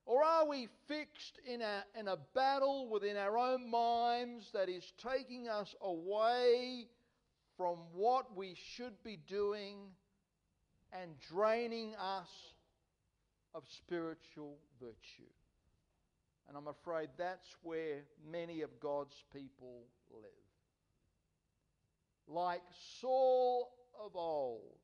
Or 0.06 0.24
are 0.24 0.46
we 0.46 0.68
fixed 0.88 1.38
in 1.46 1.60
a, 1.60 1.84
in 1.98 2.08
a 2.08 2.16
battle 2.34 2.88
within 2.88 3.16
our 3.16 3.38
own 3.38 3.70
minds 3.70 4.50
that 4.52 4.68
is 4.68 4.92
taking 4.98 5.48
us 5.48 5.74
away 5.80 6.88
from 7.56 7.76
what 7.92 8.36
we 8.36 8.56
should 8.74 9.02
be 9.04 9.18
doing 9.28 9.76
and 10.92 11.12
draining 11.28 11.94
us 11.96 12.28
of 13.54 13.62
spiritual 13.68 14.56
virtue? 14.80 15.30
And 16.48 16.56
I'm 16.56 16.66
afraid 16.66 17.10
that's 17.16 17.54
where 17.62 18.02
many 18.28 18.62
of 18.62 18.80
God's 18.80 19.14
people 19.32 19.84
live. 20.10 20.30
Like 22.26 22.62
Saul 23.00 23.70
of 24.04 24.16
old, 24.16 24.78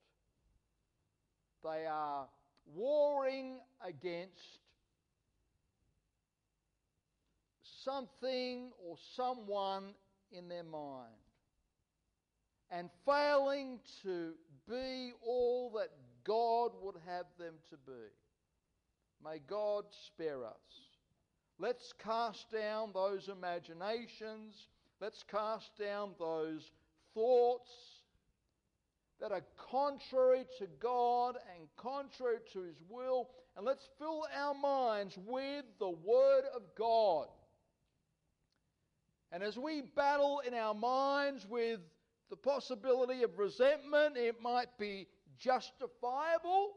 they 1.65 1.87
are 1.87 2.29
warring 2.73 3.59
against 3.85 4.61
something 7.87 8.71
or 8.85 8.97
someone 9.15 9.95
in 10.33 10.49
their 10.49 10.65
mind 10.65 11.15
and 12.71 12.91
failing 13.07 13.79
to 14.03 14.33
be 14.69 15.13
all 15.25 15.71
that 15.77 15.91
God 16.25 16.73
would 16.83 16.97
have 17.07 17.27
them 17.39 17.55
to 17.71 17.77
be. 17.87 17.93
May 19.25 19.39
God 19.49 19.85
spare 20.07 20.45
us. 20.45 20.55
Let's 21.59 21.95
cast 22.03 22.51
down 22.51 22.91
those 22.93 23.29
imaginations. 23.29 24.67
Let's 25.01 25.23
cast 25.23 25.71
down 25.79 26.11
those 26.19 26.71
thoughts 27.15 27.71
that 29.21 29.33
are 29.33 29.45
contrary 29.71 30.45
to 30.59 30.67
God 30.81 31.37
and 31.57 31.69
contrary 31.77 32.39
to 32.53 32.63
His 32.63 32.77
will. 32.91 33.31
And 33.57 33.65
let's 33.65 33.89
fill 33.99 34.27
our 34.37 34.55
minds 34.55 35.17
with 35.25 35.65
the 35.79 35.89
Word 35.89 36.43
of 36.55 36.63
God. 36.77 37.29
And 39.33 39.43
as 39.43 39.59
we 39.59 39.83
battle 39.83 40.41
in 40.47 40.55
our 40.55 40.75
minds 40.75 41.47
with 41.49 41.81
the 42.31 42.37
possibility 42.37 43.23
of 43.23 43.39
resentment, 43.39 44.17
it 44.17 44.41
might 44.41 44.79
be 44.79 45.07
justifiable 45.39 46.75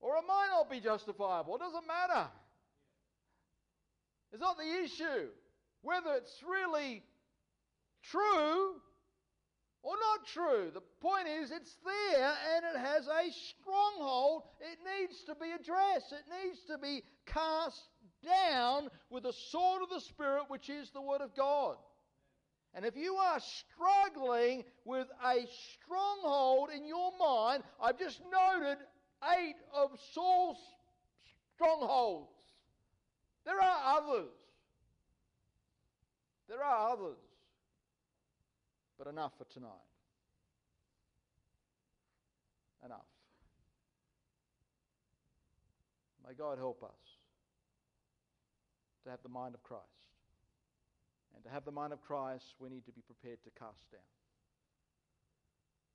or 0.00 0.16
it 0.16 0.24
might 0.26 0.48
not 0.50 0.68
be 0.68 0.80
justifiable. 0.80 1.54
It 1.56 1.60
doesn't 1.60 1.86
matter. 1.86 2.28
It's 4.32 4.40
not 4.40 4.56
the 4.58 4.84
issue. 4.84 5.28
Whether 5.82 6.14
it's 6.14 6.42
really 6.42 7.02
true 8.02 8.74
or 9.82 9.94
not 9.94 10.26
true. 10.26 10.70
The 10.72 10.82
point 11.00 11.28
is, 11.28 11.50
it's 11.50 11.76
there 11.84 12.34
and 12.54 12.64
it 12.74 12.78
has 12.80 13.06
a 13.06 13.30
stronghold. 13.30 14.42
It 14.60 14.78
needs 15.00 15.22
to 15.24 15.34
be 15.34 15.50
addressed, 15.52 16.12
it 16.12 16.24
needs 16.44 16.60
to 16.68 16.78
be 16.78 17.02
cast 17.26 17.80
down 18.24 18.88
with 19.10 19.24
the 19.24 19.32
sword 19.32 19.82
of 19.82 19.90
the 19.90 20.00
Spirit, 20.00 20.44
which 20.48 20.68
is 20.68 20.90
the 20.90 21.00
Word 21.00 21.20
of 21.20 21.34
God. 21.34 21.76
And 22.74 22.84
if 22.86 22.96
you 22.96 23.14
are 23.16 23.38
struggling 23.40 24.64
with 24.84 25.06
a 25.24 25.46
stronghold 25.74 26.70
in 26.74 26.86
your 26.86 27.12
mind, 27.18 27.62
I've 27.80 27.98
just 27.98 28.20
noted 28.22 28.78
eight 29.38 29.56
of 29.74 29.90
Saul's 30.14 30.58
strongholds. 31.54 32.30
There 33.44 33.60
are 33.60 33.98
others. 33.98 34.30
There 36.48 36.62
are 36.62 36.92
others. 36.92 37.18
But 38.98 39.06
enough 39.06 39.32
for 39.36 39.44
tonight. 39.52 39.70
Enough. 42.84 43.00
May 46.26 46.34
God 46.34 46.58
help 46.58 46.82
us 46.82 47.01
to 49.04 49.10
have 49.10 49.22
the 49.22 49.28
mind 49.28 49.54
of 49.54 49.62
Christ. 49.62 49.84
And 51.34 51.44
to 51.44 51.50
have 51.50 51.64
the 51.64 51.72
mind 51.72 51.92
of 51.92 52.02
Christ, 52.02 52.44
we 52.58 52.68
need 52.68 52.84
to 52.86 52.92
be 52.92 53.02
prepared 53.02 53.42
to 53.44 53.50
cast 53.58 53.90
down. 53.90 54.00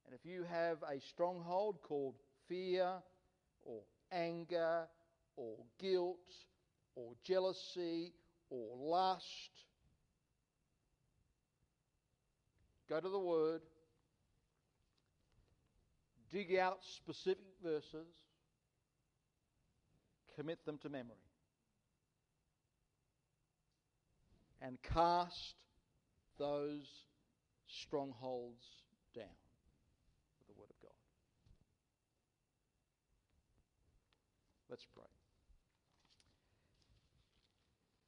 And 0.06 0.16
if 0.16 0.26
you 0.26 0.44
have 0.50 0.78
a 0.84 1.02
stronghold 1.02 1.82
called 1.84 2.16
fear 2.48 2.94
or 3.66 3.82
anger 4.12 4.88
or 5.36 5.58
guilt 5.80 6.18
or 6.96 7.12
jealousy 7.24 8.14
or 8.50 8.78
lust, 8.78 9.52
go 12.90 13.00
to 13.00 13.10
the 13.10 13.20
Word, 13.20 13.62
dig 16.32 16.56
out 16.56 16.80
specific 16.84 17.44
verses, 17.62 18.08
commit 20.36 20.66
them 20.66 20.78
to 20.80 20.90
memory, 20.90 21.27
and 24.62 24.78
cast 24.94 25.56
those 26.38 26.88
strongholds 27.68 28.66
down 29.16 29.26
with 30.40 30.48
the 30.48 30.60
Word 30.60 30.70
of 30.70 30.82
God. 30.82 30.92
Let's 34.70 34.86
pray. 34.94 35.07